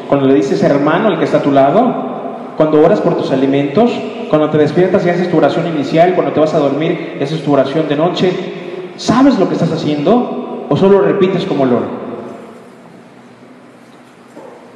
cuando 0.09 0.27
le 0.27 0.33
dices 0.33 0.61
hermano 0.63 1.07
al 1.07 1.17
que 1.17 1.23
está 1.23 1.37
a 1.37 1.43
tu 1.43 1.51
lado, 1.51 1.95
cuando 2.57 2.83
oras 2.83 2.99
por 2.99 3.15
tus 3.15 3.31
alimentos, 3.31 3.89
cuando 4.29 4.49
te 4.49 4.57
despiertas 4.57 5.05
y 5.05 5.09
haces 5.11 5.31
tu 5.31 5.37
oración 5.37 5.65
inicial, 5.65 6.13
cuando 6.13 6.33
te 6.33 6.41
vas 6.41 6.53
a 6.55 6.59
dormir, 6.59 7.15
esa 7.21 7.35
es 7.35 7.43
tu 7.45 7.53
oración 7.53 7.87
de 7.87 7.95
noche. 7.95 8.33
¿Sabes 8.97 9.39
lo 9.39 9.47
que 9.47 9.53
estás 9.53 9.71
haciendo 9.71 10.48
o 10.69 10.77
solo 10.77 11.01
repites 11.01 11.45
como 11.45 11.65
loro? 11.65 12.09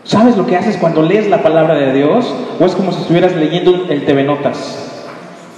¿Sabes 0.04 0.36
lo 0.36 0.46
que 0.46 0.58
haces 0.58 0.78
cuando 0.78 1.02
lees 1.02 1.30
la 1.30 1.42
palabra 1.42 1.76
de 1.76 1.94
Dios? 1.94 2.34
¿O 2.60 2.66
es 2.66 2.76
como 2.76 2.92
si 2.92 3.02
estuvieras 3.02 3.36
leyendo 3.36 3.86
el 3.90 4.06
TV 4.06 4.24
Notas, 4.24 5.06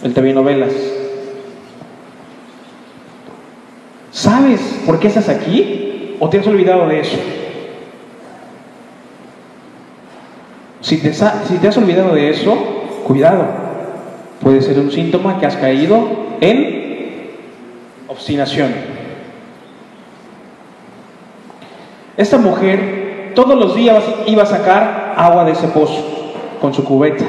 el 0.03 0.13
TV 0.13 0.33
Novelas? 0.33 0.73
¿Sabes 4.11 4.61
por 4.85 4.99
qué 4.99 5.07
estás 5.07 5.29
aquí? 5.29 6.15
¿O 6.19 6.29
te 6.29 6.39
has 6.39 6.47
olvidado 6.47 6.87
de 6.87 6.99
eso? 6.99 7.17
Si 10.81 10.97
te, 10.97 11.13
si 11.13 11.57
te 11.59 11.67
has 11.67 11.77
olvidado 11.77 12.13
de 12.13 12.29
eso, 12.29 12.55
cuidado. 13.05 13.45
Puede 14.41 14.61
ser 14.61 14.79
un 14.79 14.91
síntoma 14.91 15.39
que 15.39 15.47
has 15.47 15.55
caído 15.55 16.07
en 16.39 17.31
obstinación. 18.07 18.94
Esta 22.17 22.37
mujer 22.37 23.33
todos 23.35 23.57
los 23.57 23.75
días 23.75 24.03
iba 24.25 24.43
a 24.43 24.45
sacar 24.45 25.13
agua 25.17 25.43
de 25.43 25.51
ese 25.51 25.67
pozo 25.67 26.03
con 26.61 26.73
su 26.73 26.83
cubeta. 26.83 27.25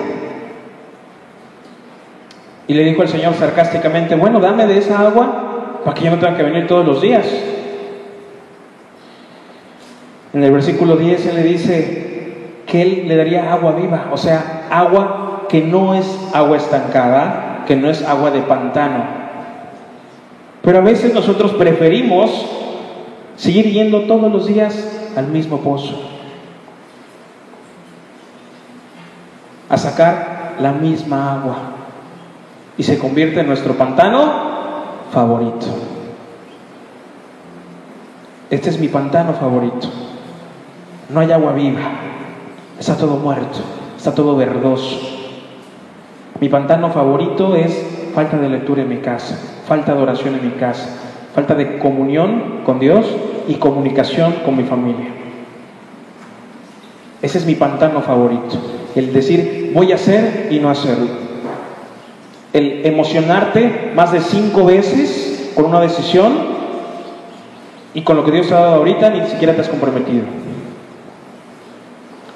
Y 2.69 2.75
le 2.75 2.85
dijo 2.85 3.03
el 3.03 3.09
Señor 3.09 3.35
sarcásticamente, 3.35 4.15
bueno, 4.15 4.41
dame 4.41 4.67
de 4.67 4.79
esa 4.79 5.01
agua 5.01 5.81
para 5.85 5.95
que 5.95 6.05
yo 6.05 6.11
no 6.11 6.19
tenga 6.19 6.37
que 6.37 6.43
venir 6.43 6.67
todos 6.67 6.85
los 6.85 7.01
días. 7.01 7.27
En 10.33 10.43
el 10.43 10.53
versículo 10.53 10.97
10 10.97 11.27
Él 11.27 11.35
le 11.35 11.43
dice, 11.43 12.07
que 12.67 12.83
Él 12.83 13.05
le 13.07 13.17
daría 13.17 13.53
agua 13.53 13.73
viva, 13.73 14.09
o 14.13 14.17
sea, 14.17 14.67
agua 14.71 15.47
que 15.49 15.63
no 15.63 15.95
es 15.95 16.07
agua 16.35 16.57
estancada, 16.57 17.65
que 17.67 17.77
no 17.77 17.89
es 17.89 18.03
agua 18.03 18.31
de 18.31 18.41
pantano. 18.43 19.05
Pero 20.63 20.79
a 20.79 20.83
veces 20.83 21.15
nosotros 21.15 21.53
preferimos 21.53 22.31
seguir 23.37 23.67
yendo 23.71 24.03
todos 24.03 24.33
los 24.33 24.47
días 24.47 24.75
al 25.17 25.29
mismo 25.29 25.61
pozo, 25.61 25.95
a 29.69 29.77
sacar 29.77 30.57
la 30.61 30.73
misma 30.73 31.35
agua, 31.35 31.57
y 32.79 32.83
se 32.83 32.99
convierte 32.99 33.41
en 33.41 33.47
nuestro 33.47 33.75
pantano 33.75 34.33
favorito. 35.11 35.67
Este 38.51 38.71
es 38.71 38.79
mi 38.79 38.89
pantano 38.89 39.33
favorito. 39.33 39.89
No 41.09 41.21
hay 41.21 41.33
agua 41.33 41.53
viva. 41.53 41.81
Está 42.79 42.97
todo 42.97 43.17
muerto, 43.17 43.61
está 43.97 44.15
todo 44.15 44.37
verdoso. 44.37 45.01
Mi 46.41 46.49
pantano 46.49 46.91
favorito 46.91 47.57
es 47.57 48.11
falta 48.15 48.37
de 48.37 48.51
lectura 48.51 48.83
en 48.83 48.91
mi 48.91 48.99
casa, 48.99 49.39
falta 49.67 49.95
de 49.95 50.03
oración 50.03 50.35
en 50.35 50.45
mi 50.45 50.53
casa, 50.53 51.06
falta 51.37 51.55
de 51.55 51.79
comunión 51.79 52.63
con 52.65 52.81
Dios 52.81 53.05
y 53.47 53.57
comunicación 53.57 54.37
con 54.43 54.57
mi 54.57 54.65
familia. 54.65 55.09
Ese 57.21 57.37
es 57.37 57.45
mi 57.45 57.55
pantano 57.55 58.01
favorito, 58.01 58.57
el 58.95 59.13
decir 59.13 59.71
voy 59.75 59.93
a 59.93 59.97
hacer 59.97 60.49
y 60.51 60.59
no 60.61 60.71
hacerlo. 60.71 61.09
El 62.55 62.87
emocionarte 62.87 63.93
más 63.95 64.13
de 64.13 64.23
cinco 64.23 64.65
veces 64.65 65.53
con 65.55 65.67
una 65.67 65.83
decisión 65.83 66.33
y 67.93 68.01
con 68.01 68.17
lo 68.17 68.25
que 68.25 68.31
Dios 68.31 68.49
te 68.49 68.55
ha 68.55 68.61
dado 68.61 68.77
ahorita 68.77 69.11
ni 69.11 69.27
siquiera 69.27 69.55
te 69.55 69.61
has 69.61 69.69
comprometido. 69.69 70.25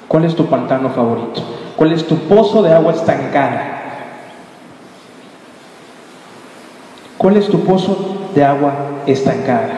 ¿Cuál 0.07 0.25
es 0.25 0.35
tu 0.35 0.45
pantano 0.45 0.91
favorito? 0.91 1.41
¿Cuál 1.75 1.93
es 1.93 2.05
tu 2.05 2.17
pozo 2.17 2.61
de 2.61 2.71
agua 2.71 2.93
estancada? 2.93 3.79
¿Cuál 7.17 7.37
es 7.37 7.47
tu 7.47 7.61
pozo 7.61 8.20
de 8.33 8.43
agua 8.43 8.73
estancada? 9.05 9.69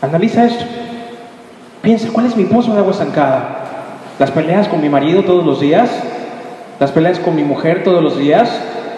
Analiza 0.00 0.44
esto. 0.44 0.64
Piensa, 1.82 2.08
¿cuál 2.12 2.26
es 2.26 2.36
mi 2.36 2.44
pozo 2.44 2.72
de 2.72 2.78
agua 2.78 2.92
estancada? 2.92 3.56
¿Las 4.18 4.30
peleas 4.30 4.68
con 4.68 4.80
mi 4.80 4.88
marido 4.88 5.24
todos 5.24 5.44
los 5.44 5.60
días? 5.60 5.90
¿Las 6.78 6.92
peleas 6.92 7.18
con 7.18 7.34
mi 7.34 7.42
mujer 7.42 7.84
todos 7.84 8.02
los 8.02 8.18
días? 8.18 8.50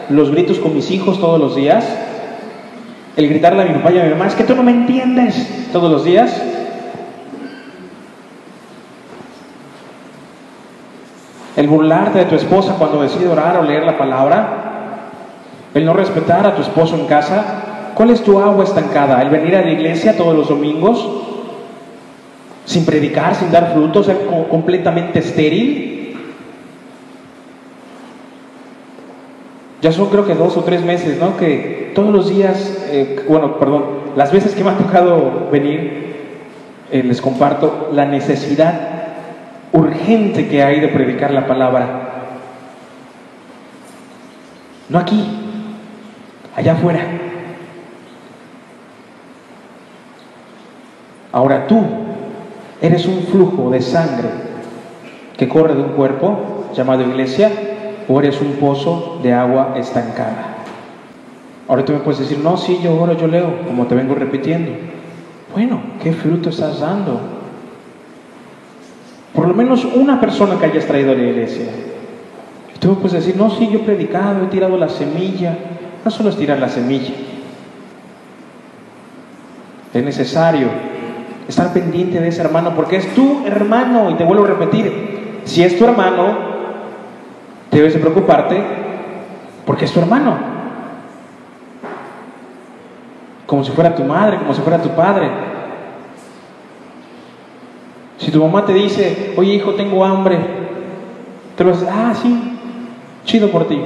¿Los 0.09 0.31
gritos 0.31 0.59
con 0.59 0.75
mis 0.75 0.91
hijos 0.91 1.21
todos 1.21 1.41
los 1.41 1.55
días? 1.55 1.85
¿El 3.17 3.29
gritarle 3.29 3.63
a 3.63 3.67
mi 3.67 3.75
papá 3.75 3.93
y 3.93 3.99
a 3.99 4.05
mi 4.05 4.11
mamá, 4.11 4.27
es 4.27 4.35
que 4.35 4.45
tú 4.45 4.55
no 4.55 4.63
me 4.63 4.73
entiendes 4.73 5.71
todos 5.73 5.91
los 5.91 6.05
días? 6.05 6.41
el 11.57 11.69
burlarte 11.69 12.21
de 12.21 12.25
tu 12.25 12.35
esposa 12.35 12.75
cuando 12.79 13.03
decide 13.03 13.29
orar 13.29 13.57
o 13.59 13.63
leer 13.63 13.85
la 13.85 13.99
palabra, 13.99 14.72
el 15.75 15.87
no 15.87 15.95
respetar 15.95 16.47
a 16.47 16.55
tu 16.55 16.63
esposo 16.63 16.97
en 16.97 17.07
casa, 17.07 17.93
¿cuál 17.95 18.11
es 18.11 18.23
tu 18.23 18.39
agua 18.39 18.65
estancada? 18.65 19.23
El 19.23 19.31
venir 19.31 19.57
a 19.57 19.63
la 19.63 19.71
iglesia 19.71 20.17
todos 20.17 20.35
los 20.37 20.49
domingos 20.49 21.09
sin 22.65 22.85
predicar, 22.85 23.35
sin 23.35 23.51
dar 23.51 23.73
frutos, 23.73 24.07
ser 24.07 24.19
completamente 24.49 25.19
estéril. 25.19 26.17
Ya 29.81 29.91
son 29.91 30.11
creo 30.11 30.25
que 30.27 30.35
dos 30.35 30.57
o 30.57 30.63
tres 30.63 30.85
meses, 30.85 31.19
¿no? 31.19 31.37
Que 31.37 31.91
todos 31.95 32.13
los 32.13 32.29
días, 32.29 32.87
eh, 32.89 33.25
bueno, 33.29 33.59
perdón, 33.59 33.85
las 34.15 34.31
veces 34.31 34.55
que 34.55 34.63
me 34.63 34.71
ha 34.71 34.79
tocado 34.79 35.49
venir, 35.51 36.03
eh, 36.93 37.03
les 37.03 37.21
comparto 37.21 37.91
la 37.93 38.05
necesidad 38.05 38.89
urgente 39.73 40.49
que 40.49 40.63
hay 40.63 40.81
de 40.81 40.89
predicar 40.89 41.33
la 41.33 41.47
palabra. 41.47 42.03
No 44.89 44.99
aquí, 44.99 45.27
allá 46.55 46.73
afuera. 46.73 47.01
Ahora 51.33 51.67
tú 51.67 51.81
eres 52.81 53.07
un 53.07 53.23
flujo 53.23 53.71
de 53.71 53.81
sangre 53.81 54.29
que 55.37 55.49
corre 55.49 55.75
de 55.75 55.83
un 55.83 55.91
cuerpo 55.91 56.67
llamado 56.75 57.03
iglesia 57.03 57.51
o 58.09 58.21
eres 58.21 58.41
un 58.41 58.53
pozo 58.55 59.19
de 59.23 59.33
agua 59.33 59.75
estancada. 59.77 60.57
Ahora 61.69 61.85
tú 61.85 61.93
me 61.93 62.01
puedes 62.01 62.21
decir, 62.21 62.39
no, 62.39 62.57
sí, 62.57 62.81
yo 62.83 63.01
oro, 63.01 63.17
yo 63.17 63.27
leo, 63.27 63.67
como 63.67 63.87
te 63.87 63.95
vengo 63.95 64.15
repitiendo. 64.15 64.73
Bueno, 65.55 65.81
¿qué 66.03 66.13
fruto 66.13 66.51
estás 66.51 66.81
dando? 66.81 67.21
Por 69.35 69.49
lo 69.49 69.55
menos 69.55 69.85
una 69.85 70.21
persona 70.21 70.59
que 70.59 70.67
hayas 70.67 70.87
traído 70.87 71.13
a 71.13 71.15
la 71.15 71.23
iglesia. 71.23 71.67
Tú 72.79 72.97
puedes 72.97 73.13
decir, 73.13 73.37
no, 73.37 73.49
sí, 73.49 73.69
yo 73.71 73.79
he 73.79 73.83
predicado, 73.83 74.45
he 74.45 74.49
tirado 74.49 74.77
la 74.77 74.89
semilla. 74.89 75.57
No 76.05 76.11
solo 76.11 76.31
es 76.31 76.37
tirar 76.37 76.59
la 76.59 76.69
semilla. 76.69 77.15
Es 79.95 80.03
necesario 80.03 80.69
estar 81.47 81.73
pendiente 81.73 82.21
de 82.21 82.29
ese 82.29 82.41
hermano 82.41 82.75
porque 82.75 82.97
es 82.97 83.15
tu 83.15 83.47
hermano. 83.47 84.11
Y 84.11 84.15
te 84.15 84.25
vuelvo 84.25 84.45
a 84.45 84.49
repetir, 84.49 85.43
si 85.45 85.63
es 85.63 85.79
tu 85.79 85.85
hermano, 85.85 86.37
debes 87.71 87.95
de 87.95 88.01
preocuparte 88.01 88.63
porque 89.67 89.85
es 89.85 89.93
tu 89.93 90.01
hermano. 90.01 90.53
Como 93.47 93.65
si 93.65 93.71
fuera 93.73 93.95
tu 93.95 94.03
madre, 94.03 94.39
como 94.39 94.55
si 94.55 94.63
fuera 94.63 94.81
tu 94.81 94.89
padre. 94.91 95.29
Si 98.19 98.31
tu 98.31 98.43
mamá 98.43 98.65
te 98.65 98.73
dice, 98.73 99.35
oye 99.37 99.55
hijo, 99.55 99.75
tengo 99.75 100.05
hambre, 100.05 100.39
te 101.57 101.65
lo 101.65 101.73
dices, 101.73 101.89
ah, 101.91 102.15
sí, 102.15 102.59
chido 103.25 103.51
por 103.51 103.67
ti. 103.67 103.81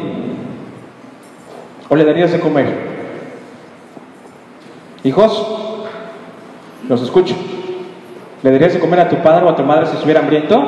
O 1.88 1.96
le 1.96 2.04
darías 2.04 2.32
de 2.32 2.40
comer. 2.40 2.66
Hijos, 5.04 5.62
Los 6.88 7.02
escucho. 7.02 7.34
¿Le 8.42 8.50
darías 8.52 8.74
de 8.74 8.80
comer 8.80 9.00
a 9.00 9.08
tu 9.08 9.16
padre 9.16 9.44
o 9.44 9.48
a 9.48 9.56
tu 9.56 9.64
madre 9.64 9.86
si 9.86 9.94
estuviera 9.94 10.20
hambriento? 10.20 10.62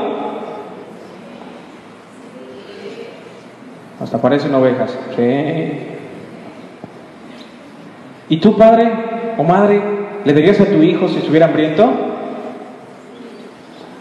Hasta 4.00 4.18
parecen 4.18 4.54
ovejas. 4.54 4.96
Sí. 5.16 5.78
¿Y 8.28 8.36
tú, 8.38 8.56
padre 8.56 8.90
o 9.36 9.44
madre, 9.44 9.80
le 10.24 10.32
darías 10.32 10.60
a 10.60 10.66
tu 10.66 10.82
hijo 10.82 11.08
si 11.08 11.18
estuviera 11.18 11.46
hambriento? 11.46 11.88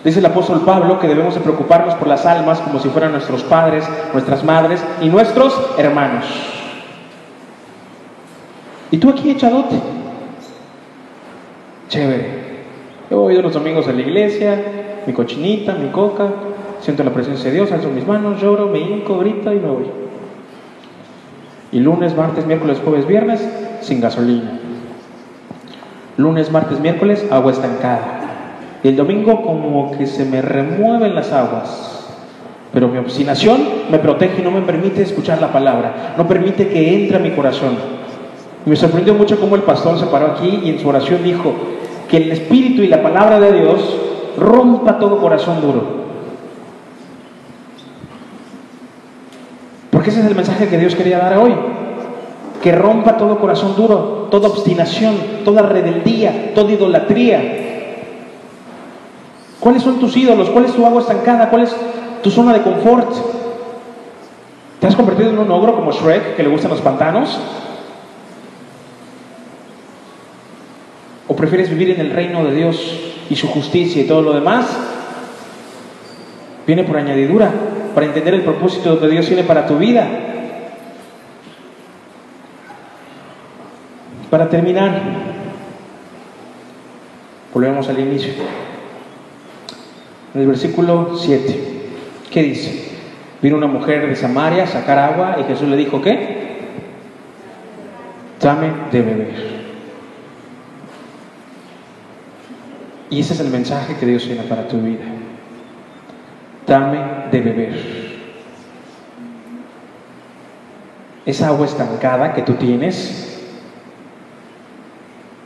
Dice 0.04 0.20
el 0.20 0.26
apóstol 0.26 0.62
Pablo 0.62 1.00
que 1.00 1.08
debemos 1.08 1.36
de 1.36 1.42
preocuparnos 1.42 1.94
por 1.96 2.08
las 2.08 2.26
almas 2.26 2.60
como 2.60 2.80
si 2.80 2.90
fueran 2.90 3.12
nuestros 3.12 3.44
padres, 3.44 3.88
nuestras 4.14 4.44
madres 4.44 4.84
y 5.02 5.10
nuestros 5.10 5.60
hermanos. 5.78 6.57
¿Y 8.92 8.98
tú 8.98 9.10
aquí 9.10 9.32
echadote? 9.32 9.76
Chévere. 11.90 12.48
Yo 13.10 13.22
voy 13.22 13.42
los 13.42 13.54
domingos 13.54 13.88
a 13.88 13.94
la 13.94 14.02
iglesia, 14.02 14.62
mi 15.06 15.14
cochinita, 15.14 15.74
mi 15.74 15.90
coca, 15.90 16.28
siento 16.82 17.04
la 17.04 17.14
presencia 17.14 17.50
de 17.50 17.56
Dios, 17.56 17.72
alzo 17.72 17.90
mis 17.90 18.06
manos, 18.06 18.42
lloro, 18.42 18.68
me 18.68 18.80
hinco, 18.80 19.18
grito 19.20 19.52
y 19.54 19.60
me 19.60 19.70
voy. 19.70 19.86
Y 21.72 21.80
lunes, 21.80 22.16
martes, 22.16 22.46
miércoles, 22.46 22.82
jueves, 22.84 23.08
viernes, 23.08 23.48
sin 23.82 24.02
gasolina. 24.02 24.60
Lunes, 26.18 26.52
martes, 26.52 26.80
miércoles, 26.80 27.26
agua 27.30 27.52
estancada. 27.52 28.22
Y 28.84 28.90
el 28.90 28.96
domingo 28.96 29.44
como 29.44 29.98
que 29.98 30.06
se 30.06 30.26
me 30.26 30.42
remueven 30.42 31.16
las 31.16 31.32
aguas. 31.32 32.10
Pero 32.74 32.90
mi 32.90 32.98
obstinación 32.98 33.62
me 33.90 34.00
protege 34.00 34.42
y 34.42 34.44
no 34.44 34.52
me 34.52 34.62
permite 34.62 35.02
escuchar 35.02 35.42
la 35.42 35.52
palabra. 35.52 36.16
No 36.18 36.28
permite 36.28 36.68
que 36.68 36.96
entre 36.96 37.18
a 37.18 37.20
mi 37.20 37.32
corazón. 37.32 37.97
Y 38.68 38.70
me 38.70 38.76
sorprendió 38.76 39.14
mucho 39.14 39.40
cómo 39.40 39.56
el 39.56 39.62
pastor 39.62 39.98
se 39.98 40.08
paró 40.08 40.34
aquí 40.34 40.60
y 40.66 40.72
en 40.72 40.80
su 40.82 40.90
oración 40.90 41.24
dijo 41.24 41.54
que 42.10 42.18
el 42.18 42.34
Espíritu 42.34 42.82
y 42.82 42.88
la 42.88 43.02
palabra 43.02 43.40
de 43.40 43.62
Dios 43.62 43.80
rompa 44.38 45.00
todo 45.00 45.20
corazón 45.20 45.62
duro. 45.62 45.84
Porque 49.90 50.10
ese 50.10 50.20
es 50.20 50.26
el 50.26 50.36
mensaje 50.36 50.68
que 50.68 50.78
Dios 50.78 50.96
quería 50.96 51.18
dar 51.18 51.38
hoy. 51.38 51.56
Que 52.62 52.74
rompa 52.74 53.16
todo 53.16 53.40
corazón 53.40 53.74
duro, 53.78 54.28
toda 54.30 54.50
obstinación, 54.50 55.16
toda 55.46 55.62
rebeldía, 55.62 56.52
toda 56.54 56.74
idolatría, 56.74 57.64
¿Cuáles 59.62 59.82
son 59.82 59.98
tus 59.98 60.16
ídolos? 60.18 60.50
¿Cuál 60.50 60.66
es 60.66 60.74
tu 60.74 60.86
agua 60.86 61.02
estancada? 61.02 61.50
¿Cuál 61.50 61.64
es 61.64 61.76
tu 62.22 62.30
zona 62.30 62.52
de 62.52 62.64
confort? 62.64 63.16
¿Te 64.82 64.88
has 64.88 64.96
convertido 64.96 65.30
en 65.30 65.40
un 65.40 65.52
ogro 65.52 65.74
como 65.74 65.94
Shrek 65.94 66.36
que 66.36 66.44
le 66.44 66.50
gustan 66.50 66.72
los 66.72 66.82
pantanos? 66.82 67.40
Prefieres 71.38 71.70
vivir 71.70 71.92
en 71.92 72.02
el 72.02 72.12
reino 72.12 72.44
de 72.44 72.54
Dios 72.54 73.00
y 73.30 73.36
su 73.36 73.48
justicia 73.48 74.02
y 74.02 74.08
todo 74.08 74.22
lo 74.22 74.34
demás? 74.34 74.66
Viene 76.66 76.84
por 76.84 76.98
añadidura, 76.98 77.50
para 77.96 78.08
entender 78.08 78.34
el 78.34 78.42
propósito 78.42 79.00
que 79.00 79.08
Dios 79.08 79.26
tiene 79.26 79.44
para 79.44 79.66
tu 79.66 79.78
vida. 79.78 80.06
Para 84.30 84.50
terminar, 84.50 85.02
volvemos 87.54 87.88
al 87.88 88.00
inicio 88.00 88.34
en 90.34 90.42
el 90.42 90.48
versículo 90.48 91.18
7. 91.18 91.64
¿Qué 92.30 92.44
dice? 92.44 92.92
Vino 93.42 93.58
una 93.58 93.68
mujer 93.68 94.08
de 94.08 94.16
Samaria 94.16 94.66
a 94.66 94.68
sacar 94.68 95.00
agua 95.00 95.38
y 95.40 95.44
Jesús 95.46 95.68
le 95.68 95.78
dijo, 95.78 96.02
¿qué? 96.02 96.38
Dame 98.40 98.72
de 98.92 99.02
beber. 99.02 99.57
Y 103.10 103.22
ese 103.22 103.34
es 103.34 103.40
el 103.40 103.50
mensaje 103.50 103.96
que 103.96 104.06
Dios 104.06 104.24
tiene 104.24 104.44
para 104.44 104.68
tu 104.68 104.78
vida. 104.80 105.06
Dame 106.66 107.30
de 107.32 107.42
beber. 107.42 108.08
Esa 111.26 111.48
agua 111.48 111.66
estancada 111.66 112.34
que 112.34 112.42
tú 112.42 112.54
tienes, 112.54 113.42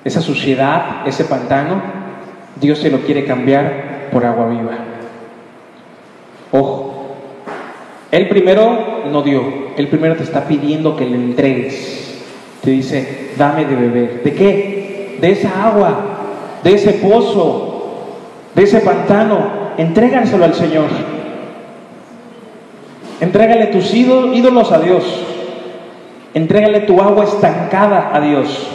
esa 0.03 0.21
suciedad, 0.21 1.07
ese 1.07 1.25
pantano, 1.25 1.81
Dios 2.59 2.81
te 2.81 2.89
lo 2.89 3.01
quiere 3.01 3.25
cambiar 3.25 4.09
por 4.11 4.25
agua 4.25 4.49
viva. 4.49 4.77
Ojo, 6.51 7.15
Él 8.11 8.27
primero 8.27 9.05
no 9.11 9.21
dio, 9.21 9.71
Él 9.77 9.87
primero 9.87 10.15
te 10.15 10.23
está 10.23 10.45
pidiendo 10.45 10.95
que 10.95 11.05
le 11.05 11.15
entregues. 11.15 12.23
Te 12.61 12.71
dice, 12.71 13.31
dame 13.37 13.65
de 13.65 13.75
beber. 13.75 14.23
¿De 14.23 14.33
qué? 14.33 15.17
De 15.19 15.31
esa 15.31 15.67
agua, 15.67 16.10
de 16.63 16.73
ese 16.73 16.93
pozo, 16.93 17.83
de 18.55 18.63
ese 18.63 18.79
pantano. 18.81 19.61
Entrégaselo 19.77 20.45
al 20.45 20.53
Señor. 20.53 20.89
Entrégale 23.19 23.67
tus 23.67 23.93
ídolos 23.93 24.71
a 24.71 24.79
Dios. 24.79 25.03
Entrégale 26.33 26.81
tu 26.81 27.01
agua 27.01 27.25
estancada 27.25 28.11
a 28.13 28.19
Dios. 28.21 28.67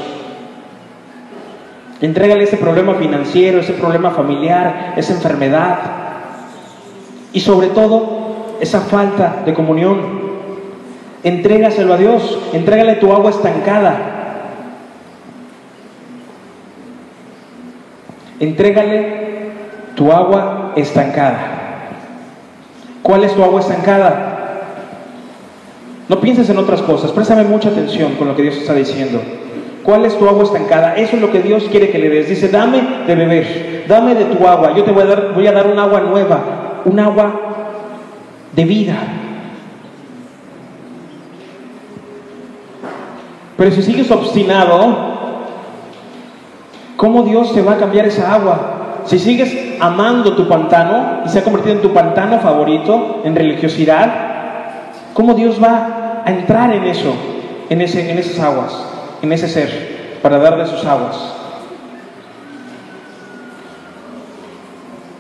Entrégale 2.01 2.45
ese 2.45 2.59
problema 2.59 2.95
financiero, 2.95 3.61
ese 3.61 3.72
problema 3.72 4.11
familiar, 4.11 4.95
esa 4.97 5.14
enfermedad 5.14 5.78
y 7.32 7.41
sobre 7.41 7.68
todo 7.68 8.57
esa 8.61 8.80
falta 8.80 9.43
de 9.45 9.55
comunión. 9.55 10.26
Entrégaselo 11.22 11.95
a 11.95 11.97
Dios, 11.97 12.39
entrégale 12.53 12.97
tu 12.97 13.12
agua 13.12 13.30
estancada. 13.30 14.15
Entrégale 18.41 19.51
tu 19.95 20.12
agua 20.12 20.72
estancada. 20.76 21.39
¿Cuál 23.03 23.24
es 23.24 23.34
tu 23.34 23.43
agua 23.43 23.61
estancada? 23.61 24.37
No 26.09 26.20
pienses 26.20 26.49
en 26.51 26.59
otras 26.59 26.82
cosas, 26.82 27.12
préstame 27.12 27.45
mucha 27.45 27.68
atención 27.68 28.14
con 28.14 28.28
lo 28.28 28.37
que 28.37 28.43
Dios 28.43 28.57
está 28.57 28.74
diciendo. 28.74 29.20
¿Cuál 29.82 30.05
es 30.05 30.18
tu 30.18 30.28
agua 30.28 30.45
estancada? 30.45 30.97
Eso 30.97 31.16
es 31.16 31.22
lo 31.22 31.30
que 31.30 31.41
Dios 31.41 31.64
quiere 31.70 31.91
que 31.91 31.99
le 31.99 32.09
des. 32.09 32.28
Dice, 32.28 32.49
dame 32.49 32.82
de 33.07 33.14
beber, 33.14 33.84
dame 33.89 34.14
de 34.14 34.24
tu 34.24 34.47
agua. 34.47 34.74
Yo 34.76 34.84
te 34.84 34.91
voy 34.91 35.03
a 35.05 35.07
dar, 35.07 35.32
voy 35.32 35.47
a 35.47 35.53
dar 35.53 35.66
un 35.68 35.78
agua 35.78 36.01
nueva, 36.01 36.82
un 36.84 36.99
agua 36.99 37.41
de 38.53 38.64
vida. 38.64 38.97
Pero 43.57 43.70
si 43.70 43.82
sigues 43.82 44.11
obstinado, 44.11 45.15
¿cómo 46.97 47.22
Dios 47.22 47.53
te 47.55 47.62
va 47.62 47.72
a 47.72 47.78
cambiar 47.78 48.07
esa 48.07 48.32
agua? 48.32 49.03
Si 49.05 49.18
sigues 49.18 49.78
amando 49.80 50.34
tu 50.34 50.49
pantano 50.49 51.22
y 51.24 51.28
se 51.28 51.38
ha 51.38 51.44
convertido 51.44 51.76
en 51.76 51.82
tu 51.82 51.92
pantano 51.92 52.40
favorito, 52.40 53.22
en 53.24 53.36
religiosidad, 53.36 54.12
¿cómo 55.14 55.34
Dios 55.34 55.62
va 55.62 56.22
a 56.24 56.30
entrar 56.30 56.72
en 56.72 56.84
eso, 56.84 57.14
en, 57.70 57.80
ese, 57.80 58.11
en 58.11 58.18
esas 58.18 58.40
aguas? 58.40 58.86
en 59.22 59.32
ese 59.32 59.49
ser 59.49 60.18
para 60.22 60.38
darle 60.38 60.66
sus 60.66 60.84
aguas. 60.84 61.16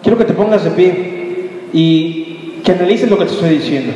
Quiero 0.02 0.18
que 0.18 0.24
te 0.24 0.34
pongas 0.34 0.64
de 0.64 0.70
pie 0.70 1.68
y 1.72 2.60
que 2.64 2.72
analices 2.72 3.10
lo 3.10 3.18
que 3.18 3.24
te 3.24 3.32
estoy 3.32 3.50
diciendo. 3.50 3.92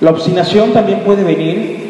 La 0.00 0.10
obstinación 0.10 0.72
también 0.72 1.00
puede 1.00 1.24
venir 1.24 1.88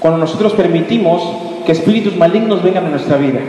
cuando 0.00 0.18
nosotros 0.18 0.54
permitimos 0.54 1.51
que 1.64 1.72
espíritus 1.72 2.16
malignos 2.16 2.62
vengan 2.62 2.86
a 2.86 2.90
nuestra 2.90 3.16
vida. 3.16 3.40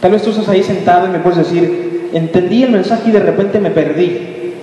Tal 0.00 0.12
vez 0.12 0.22
tú 0.22 0.30
estás 0.30 0.48
ahí 0.48 0.62
sentado 0.62 1.06
y 1.06 1.10
me 1.10 1.18
puedes 1.18 1.38
decir, 1.38 2.10
entendí 2.12 2.62
el 2.62 2.70
mensaje 2.70 3.08
y 3.08 3.12
de 3.12 3.20
repente 3.20 3.58
me 3.58 3.70
perdí. 3.70 4.54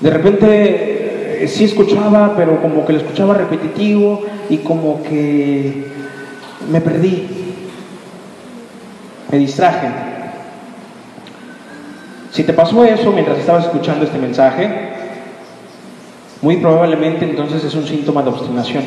De 0.00 0.10
repente 0.10 1.44
eh, 1.44 1.48
sí 1.48 1.64
escuchaba, 1.64 2.34
pero 2.36 2.60
como 2.60 2.84
que 2.84 2.92
lo 2.92 2.98
escuchaba 2.98 3.34
repetitivo 3.34 4.24
y 4.50 4.58
como 4.58 5.02
que 5.02 5.86
me 6.70 6.80
perdí, 6.80 7.28
me 9.30 9.38
distraje. 9.38 9.88
Si 12.32 12.42
te 12.42 12.52
pasó 12.52 12.84
eso 12.84 13.12
mientras 13.12 13.38
estabas 13.38 13.66
escuchando 13.66 14.04
este 14.04 14.18
mensaje, 14.18 14.95
muy 16.42 16.58
probablemente 16.58 17.24
entonces 17.24 17.64
es 17.64 17.74
un 17.74 17.86
síntoma 17.86 18.22
de 18.22 18.30
obstinación. 18.30 18.84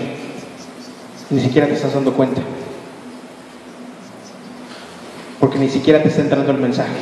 Ni 1.29 1.41
siquiera 1.41 1.67
te 1.67 1.73
estás 1.73 1.93
dando 1.93 2.13
cuenta. 2.13 2.41
Porque 5.39 5.57
ni 5.57 5.69
siquiera 5.69 6.01
te 6.01 6.09
está 6.09 6.21
entrando 6.21 6.51
el 6.51 6.57
mensaje. 6.57 6.93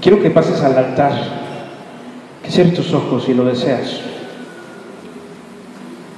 Quiero 0.00 0.20
que 0.20 0.30
pases 0.30 0.60
al 0.62 0.76
altar, 0.76 1.12
que 2.42 2.50
cierres 2.50 2.74
tus 2.74 2.92
ojos 2.92 3.24
si 3.24 3.34
lo 3.34 3.44
deseas. 3.44 4.00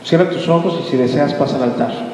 Cierra 0.04 0.30
tus 0.30 0.48
ojos 0.48 0.80
y 0.86 0.90
si 0.90 0.96
deseas 0.96 1.34
pasa 1.34 1.56
al 1.56 1.64
altar. 1.64 2.13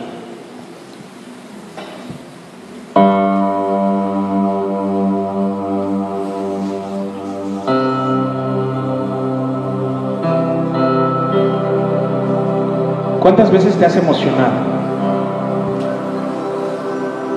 ¿Cuántas 13.40 13.64
veces 13.64 13.78
te 13.78 13.86
has 13.86 13.96
emocionado? 13.96 14.52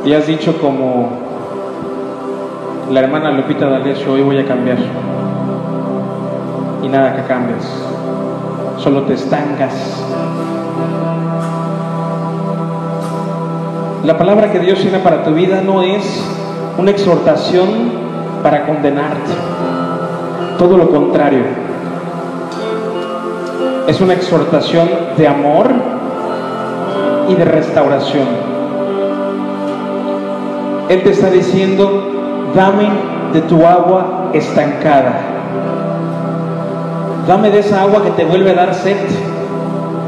Y 0.04 0.12
has 0.12 0.28
dicho 0.28 0.60
como 0.60 1.12
la 2.92 3.00
hermana 3.00 3.32
Lupita 3.32 3.70
D'Alessio, 3.70 4.12
hoy 4.12 4.22
voy 4.22 4.38
a 4.38 4.46
cambiar. 4.46 4.80
Y 6.84 6.90
nada 6.90 7.16
que 7.16 7.22
cambies, 7.22 7.64
solo 8.80 9.04
te 9.04 9.14
estancas. 9.14 10.04
La 14.04 14.18
palabra 14.18 14.52
que 14.52 14.60
Dios 14.60 14.80
tiene 14.80 15.00
para 15.00 15.24
tu 15.24 15.34
vida 15.34 15.62
no 15.62 15.84
es 15.84 16.22
una 16.78 16.92
exhortación 16.92 17.70
para 18.44 18.66
condenarte, 18.66 19.32
todo 20.60 20.78
lo 20.78 20.90
contrario. 20.90 21.44
Es 23.88 24.02
una 24.02 24.14
exhortación 24.14 24.90
de 25.18 25.28
amor 25.30 25.93
y 27.30 27.36
de 27.36 27.46
restauración. 27.46 28.28
Él 30.90 31.04
te 31.04 31.12
está 31.12 31.30
diciendo, 31.30 32.52
dame 32.56 32.90
de 33.34 33.42
tu 33.42 33.66
agua 33.66 34.30
estancada. 34.34 35.20
Dame 37.28 37.50
de 37.50 37.60
esa 37.60 37.82
agua 37.82 38.04
que 38.04 38.12
te 38.12 38.26
vuelve 38.26 38.52
a 38.52 38.54
dar 38.54 38.74
sed. 38.76 38.98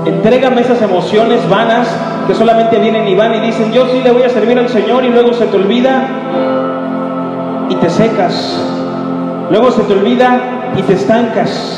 Entrégame 0.05 0.61
esas 0.61 0.81
emociones 0.81 1.47
vanas 1.49 1.87
que 2.27 2.35
solamente 2.35 2.77
vienen 2.77 3.07
y 3.07 3.15
van 3.15 3.35
y 3.35 3.39
dicen, 3.39 3.71
yo 3.71 3.87
sí 3.87 4.01
le 4.03 4.11
voy 4.11 4.23
a 4.23 4.29
servir 4.29 4.57
al 4.59 4.69
Señor 4.69 5.03
y 5.05 5.09
luego 5.09 5.33
se 5.33 5.45
te 5.45 5.55
olvida 5.55 6.07
y 7.69 7.75
te 7.75 7.89
secas. 7.89 8.59
Luego 9.49 9.71
se 9.71 9.83
te 9.83 9.93
olvida 9.93 10.73
y 10.75 10.81
te 10.81 10.93
estancas. 10.93 11.74